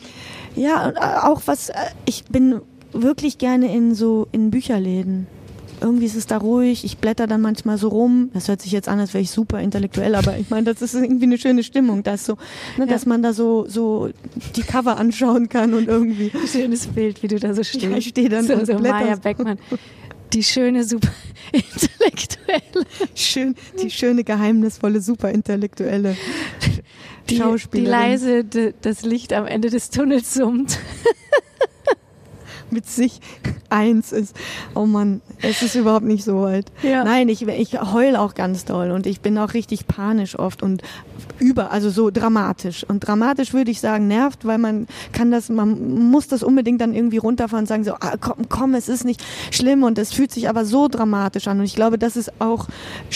[0.55, 1.73] ja, äh, auch was, äh,
[2.05, 2.61] ich bin
[2.93, 5.25] wirklich gerne in so, in Bücherläden.
[5.79, 8.31] Irgendwie ist es da ruhig, ich blätter dann manchmal so rum.
[8.33, 10.95] Das hört sich jetzt an, als wäre ich super intellektuell, aber ich meine, das ist
[10.95, 12.37] irgendwie eine schöne Stimmung, dass so,
[12.77, 14.09] ne, dass man da so, so
[14.55, 16.31] die Cover anschauen kann und irgendwie.
[16.51, 17.83] Schönes Bild, wie du da so stehst.
[17.83, 18.73] Ja, ich stehe dann so, und so.
[18.79, 19.59] Maja Beckmann.
[20.33, 21.07] Die schöne, super
[21.51, 22.85] intellektuelle.
[23.15, 26.17] Schön, die schöne, geheimnisvolle, super intellektuelle
[27.29, 30.79] Die, die Schauspielerin leise d- das Licht am Ende des Tunnels summt.
[32.71, 33.19] mit sich
[33.69, 34.35] eins ist.
[34.75, 36.71] Oh Mann, es ist überhaupt nicht so weit.
[36.83, 37.03] Ja.
[37.03, 40.81] Nein, ich, ich heul auch ganz doll und ich bin auch richtig panisch oft und
[41.39, 42.83] über, also so dramatisch.
[42.83, 46.93] Und dramatisch würde ich sagen, nervt, weil man kann das, man muss das unbedingt dann
[46.93, 50.31] irgendwie runterfahren und sagen so, ah, komm, komm, es ist nicht schlimm und es fühlt
[50.31, 51.59] sich aber so dramatisch an.
[51.59, 52.67] Und ich glaube, das ist auch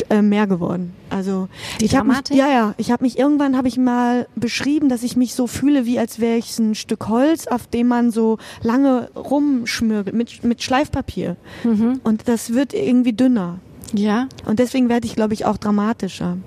[0.10, 0.94] äh, mehr geworden.
[1.10, 1.50] Also
[1.80, 5.04] Die ich habe mich, ja, ja, ich habe mich irgendwann habe ich mal beschrieben, dass
[5.04, 8.38] ich mich so fühle, wie als wäre ich ein Stück Holz, auf dem man so
[8.64, 11.36] lange rumschmürgelt mit mit Schleifpapier.
[12.04, 13.60] Und das wird irgendwie dünner.
[13.94, 16.38] Ja, Und deswegen werde ich, glaube ich, auch dramatischer.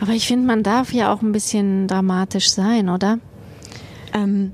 [0.00, 3.18] Aber ich finde, man darf ja auch ein bisschen dramatisch sein, oder?
[4.12, 4.52] Ähm,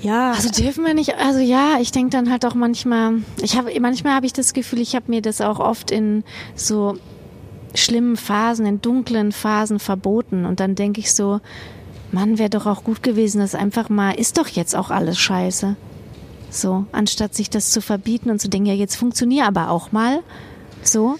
[0.00, 3.70] ja, Also dürfen wir nicht, also ja, ich denke dann halt auch manchmal, ich habe
[3.80, 6.22] manchmal habe ich das Gefühl, ich habe mir das auch oft in
[6.54, 6.96] so
[7.74, 11.40] schlimmen Phasen, in dunklen Phasen verboten und dann denke ich so,
[12.12, 15.76] Mann, wäre doch auch gut gewesen, das einfach mal, ist doch jetzt auch alles scheiße.
[16.50, 20.22] So, anstatt sich das zu verbieten und zu denken, ja, jetzt funktioniert aber auch mal.
[20.82, 21.16] So.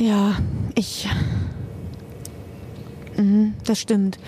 [0.00, 0.36] Ja,
[0.74, 1.08] ich.
[3.16, 4.18] Mhm, das stimmt.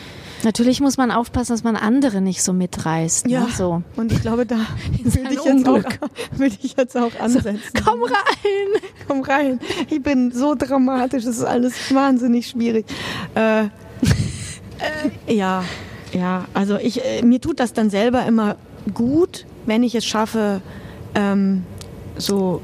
[0.45, 3.29] Natürlich muss man aufpassen, dass man andere nicht so mitreißt.
[3.29, 3.49] Ja, Ne?
[3.57, 3.83] So.
[3.97, 4.57] und ich glaube, da
[5.03, 5.81] würde ich, jetzt auch,
[6.63, 7.61] ich jetzt auch ansetzen.
[7.85, 8.13] Komm rein!
[9.09, 9.61] Komm rein.
[9.89, 12.87] Ich bin so dramatisch, es ist alles wahnsinnig schwierig.
[13.35, 13.69] Äh, äh,
[15.33, 15.65] ja,
[16.13, 18.57] ja, also ich, äh, mir tut das dann selber immer
[18.93, 20.61] gut, wenn ich es schaffe,
[21.15, 21.65] ähm,
[22.19, 22.61] so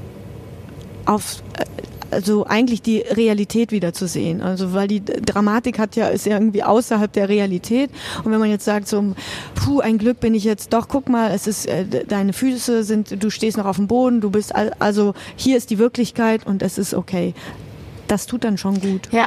[1.06, 1.64] auf äh,
[2.10, 4.40] also eigentlich die Realität wieder zu sehen.
[4.40, 7.90] Also weil die Dramatik hat ja ist ja irgendwie außerhalb der Realität
[8.24, 9.14] und wenn man jetzt sagt so
[9.54, 12.82] puh ein Glück bin ich jetzt doch guck mal es ist äh, de- deine Füße
[12.84, 16.46] sind du stehst noch auf dem Boden du bist al- also hier ist die Wirklichkeit
[16.46, 17.34] und es ist okay.
[18.06, 19.08] Das tut dann schon gut.
[19.12, 19.26] Ja.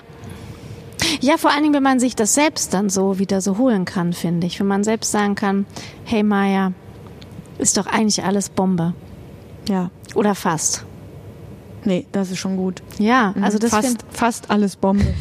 [1.19, 4.13] Ja, vor allen Dingen, wenn man sich das selbst dann so wieder so holen kann,
[4.13, 4.59] finde ich.
[4.59, 5.65] Wenn man selbst sagen kann,
[6.03, 6.73] hey Maya,
[7.57, 8.93] ist doch eigentlich alles Bombe.
[9.67, 9.89] Ja.
[10.15, 10.86] Oder fast.
[11.84, 12.84] Nee, das ist schon gut.
[12.99, 15.05] Ja, also das fast, fast alles Bombe.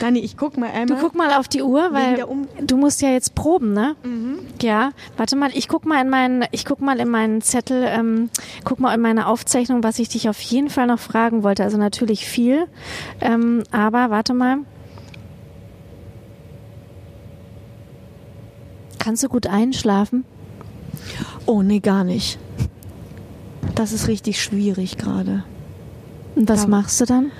[0.00, 0.86] Dani, ich guck mal einmal.
[0.86, 2.24] Du guck mal auf die Uhr, weil
[2.60, 3.96] du musst ja jetzt proben, ne?
[4.60, 8.28] Ja, warte mal, ich guck mal in meinen, ich guck mal in meinen Zettel, ähm,
[8.64, 11.64] guck mal in meine Aufzeichnung, was ich dich auf jeden Fall noch fragen wollte.
[11.64, 12.66] Also natürlich viel,
[13.20, 14.58] ähm, aber warte mal.
[18.98, 20.24] Kannst du gut einschlafen?
[21.46, 22.38] Oh, nee, gar nicht.
[23.74, 25.42] Das ist richtig schwierig gerade.
[26.36, 26.68] Und was Ja.
[26.68, 27.30] machst du dann?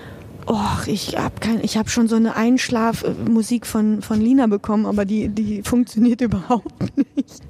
[0.46, 5.06] Och, ich hab kein, ich habe schon so eine Einschlafmusik von von Lina bekommen, aber
[5.06, 6.82] die die funktioniert überhaupt
[7.16, 7.40] nicht.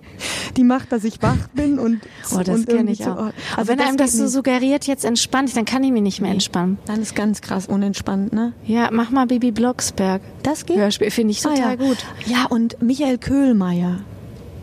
[0.56, 2.00] Die macht, dass ich wach bin und
[2.32, 3.26] Oh, das kenne ich so, auch.
[3.28, 6.20] oh, Aber wenn einem das so suggeriert, jetzt entspann dich, dann kann ich mich nicht
[6.20, 6.78] mehr entspannen.
[6.86, 8.52] dann ist ganz krass unentspannt, ne?
[8.64, 10.22] Ja, mach mal Bibi Blocksberg.
[10.44, 10.76] Das geht.
[10.76, 11.74] Hörspiel finde ich Ah, total ja.
[11.74, 11.98] gut.
[12.26, 14.00] Ja, und Michael Köhlmeier.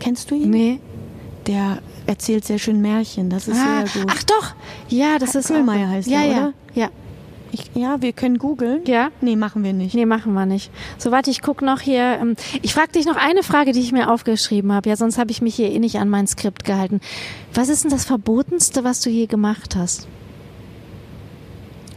[0.00, 0.48] Kennst du ihn?
[0.48, 0.80] Nee.
[1.46, 3.30] Der erzählt sehr schön Märchen.
[3.30, 4.12] Das ist Ah, sehr gut.
[4.14, 4.54] ach doch.
[4.88, 6.52] Ja, das ist Köhlmeier auch, heißt ja, er, ja, oder?
[6.74, 6.88] Ja.
[7.54, 8.80] Ich, ja, wir können googeln.
[8.86, 9.10] Ja?
[9.20, 9.94] Nee, machen wir nicht.
[9.94, 10.70] Nee, machen wir nicht.
[10.96, 12.18] So, warte, ich guck noch hier.
[12.18, 14.88] Ähm, ich frage dich noch eine Frage, die ich mir aufgeschrieben habe.
[14.88, 17.00] Ja, sonst habe ich mich hier eh nicht an mein Skript gehalten.
[17.52, 20.08] Was ist denn das Verbotenste, was du je gemacht hast?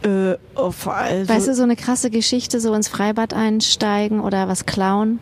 [0.02, 0.88] Äh, also,
[1.28, 5.20] weißt du, so eine krasse Geschichte, so ins Freibad einsteigen oder was klauen?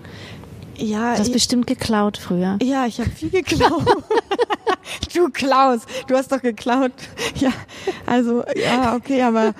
[0.76, 2.58] Ja, Du hast ich, bestimmt geklaut früher.
[2.62, 3.84] ja, ich habe viel geklaut.
[5.14, 6.92] du Klaus, du hast doch geklaut.
[7.36, 7.50] Ja,
[8.06, 9.54] also ja, okay, aber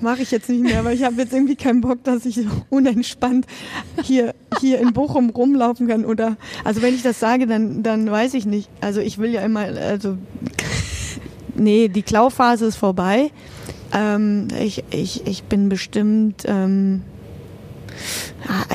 [0.00, 2.42] mache ich jetzt nicht mehr, aber ich habe jetzt irgendwie keinen Bock, dass ich so
[2.68, 3.46] unentspannt
[4.02, 8.34] hier hier in Bochum rumlaufen kann oder also wenn ich das sage, dann dann weiß
[8.34, 8.68] ich nicht.
[8.80, 10.18] Also ich will ja immer also
[11.54, 13.30] nee, die Klauphase ist vorbei.
[13.92, 17.02] Ähm, ich, ich, ich bin bestimmt ähm,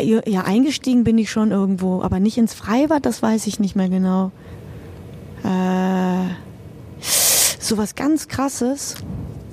[0.02, 3.90] ja eingestiegen bin ich schon irgendwo, aber nicht ins Freibad, das weiß ich nicht mehr
[3.90, 4.32] genau.
[5.44, 6.26] Äh,
[7.60, 8.96] so was ganz krasses,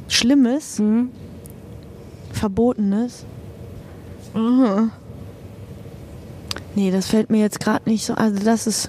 [0.08, 1.10] Schlimmes, Hm?
[2.32, 3.24] Verbotenes.
[4.34, 4.90] Mhm.
[6.74, 8.14] Nee, das fällt mir jetzt gerade nicht so.
[8.14, 8.88] Also das ist.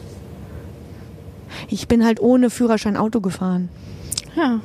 [1.67, 3.69] Ich bin halt ohne Führerschein Auto gefahren.
[4.36, 4.59] Ja.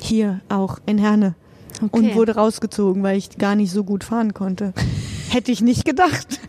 [0.00, 1.34] Hier auch in Herne.
[1.82, 1.88] Okay.
[1.92, 4.72] Und wurde rausgezogen, weil ich gar nicht so gut fahren konnte.
[5.30, 6.40] Hätte ich nicht gedacht.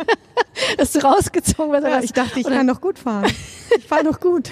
[0.78, 1.72] Hast du rausgezogen?
[1.72, 3.30] Was Ja, ich dachte, ich Oder- kann doch gut fahren.
[3.76, 4.48] Ich fahre doch gut.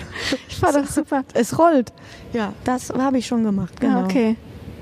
[0.49, 1.23] Ich war doch super.
[1.35, 1.93] Es rollt.
[2.33, 3.81] Ja, das habe ich schon gemacht.
[3.81, 4.01] Genau.
[4.01, 4.37] Ja, okay.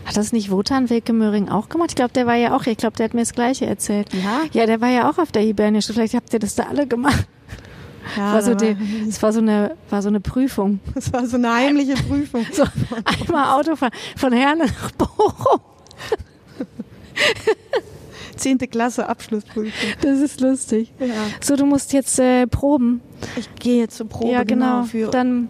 [0.06, 1.90] Hat das nicht Wotan Wilke Möhring auch gemacht?
[1.90, 4.08] Ich glaube, der war ja auch, ich glaube, der hat mir das Gleiche erzählt.
[4.14, 4.40] Ja?
[4.52, 5.86] Ja, der war ja auch auf der Hibernisch.
[5.86, 7.26] Vielleicht habt ihr das da alle gemacht.
[8.16, 8.74] Ja, war so die,
[9.06, 10.80] es war so eine, war so eine Prüfung.
[10.94, 12.46] das war so eine heimliche Prüfung.
[12.52, 12.64] So
[13.04, 15.60] einmal Autofahren von Herne nach Bochum.
[18.36, 19.70] Zehnte Klasse Abschlussprüfung.
[20.00, 20.92] Das ist lustig.
[20.98, 21.06] Ja.
[21.40, 23.00] So, du musst jetzt äh, proben.
[23.36, 24.32] Ich gehe jetzt zur Probe.
[24.32, 24.84] ja, genau.
[24.84, 25.48] für Dann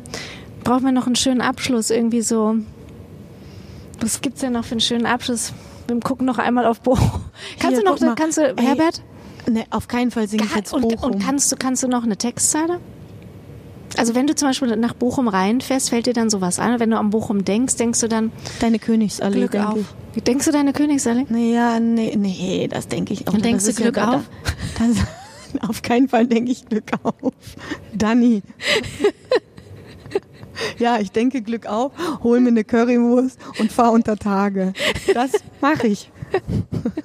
[0.65, 1.91] brauchen wir noch einen schönen Abschluss.
[1.91, 2.57] Irgendwie so.
[4.01, 5.53] Was gibt's denn noch für einen schönen Abschluss?
[5.87, 7.23] Wir gucken noch einmal auf Bochum.
[7.59, 9.03] Kannst Hier, du noch, kannst du, Herbert?
[9.49, 11.13] Nee, auf keinen Fall singe ich jetzt und, Bochum.
[11.13, 12.79] und kannst du, kannst du noch eine Textzeile?
[13.99, 16.81] Also wenn du zum Beispiel nach Bochum reinfährst, fällt dir dann sowas ein?
[16.81, 19.79] Wenn du an Bochum denkst, denkst du dann Deine Königsallee, Glück denke auf.
[20.15, 20.23] ich.
[20.23, 21.27] Denkst du deine Königsallee?
[21.29, 23.35] Nee, ja, nee, nee, das denke ich auch.
[23.35, 24.23] Und denkst du Glück ja, auf?
[24.79, 27.33] Das, auf keinen Fall denke ich Glück auf.
[27.95, 28.43] Danny.
[30.79, 34.73] Ja, ich denke Glück auf, hol mir eine Currywurst und fahr unter Tage.
[35.15, 35.31] Das
[35.61, 36.11] mache ich.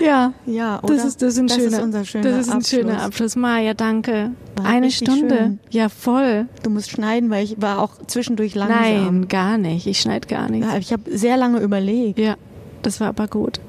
[0.00, 0.32] Ja.
[0.46, 0.94] Ja, oder?
[0.96, 2.70] Das ist, das ist ein das schöner, ist unser schöner das ist ein Abschluss.
[2.80, 3.36] schöner Abschluss.
[3.36, 4.30] Maja, danke.
[4.56, 5.36] War Eine Stunde.
[5.36, 5.60] schön.
[5.70, 6.46] Ja, voll.
[6.62, 8.80] Du musst schneiden, weil ich war auch zwischendurch langsam.
[8.80, 9.86] Nein, gar nicht.
[9.86, 10.66] Ich schneide gar nichts.
[10.66, 12.18] Ja, ich habe sehr lange überlegt.
[12.18, 12.36] Ja,
[12.82, 13.60] das war aber gut.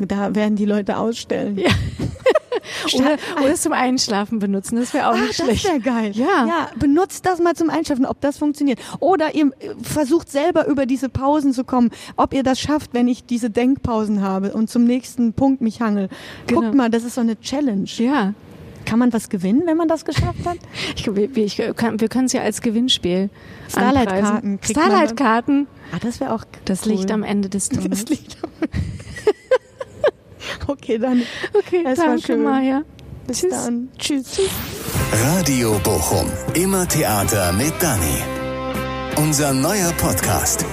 [0.00, 1.58] Da werden die Leute ausstellen.
[1.58, 1.70] Ja.
[2.94, 5.64] Oder, oder es zum Einschlafen benutzen, das wäre auch Ah, nicht das schlecht.
[5.64, 6.12] wäre geil.
[6.14, 6.46] Ja.
[6.46, 8.78] ja, benutzt das mal zum Einschlafen, ob das funktioniert.
[9.00, 13.08] Oder ihr äh, versucht selber über diese Pausen zu kommen, ob ihr das schafft, wenn
[13.08, 16.08] ich diese Denkpausen habe und zum nächsten Punkt mich hangel.
[16.46, 16.60] Genau.
[16.62, 17.88] Guckt mal, das ist so eine Challenge.
[17.96, 18.34] Ja.
[18.84, 20.56] Kann man was gewinnen, wenn man das geschafft hat?
[20.96, 23.28] Ich, wir, ich, kann, wir können es ja als Gewinnspiel
[23.68, 24.58] Starlight-Karten.
[24.62, 25.66] Starlight-Karten.
[25.92, 26.92] Ah, das wäre auch Das cool.
[26.92, 28.04] liegt am Ende des Tunnels.
[28.04, 28.50] Das liegt am
[30.66, 31.22] Okay, dann
[31.54, 32.42] Okay, Es war danke, schön.
[32.42, 32.82] Maja.
[33.26, 33.50] bis Tschüss.
[33.50, 33.88] dann.
[33.98, 34.40] Tschüss.
[35.36, 36.30] Radio Bochum.
[36.54, 38.22] Immer Theater mit Dani.
[39.16, 40.64] Unser neuer Podcast.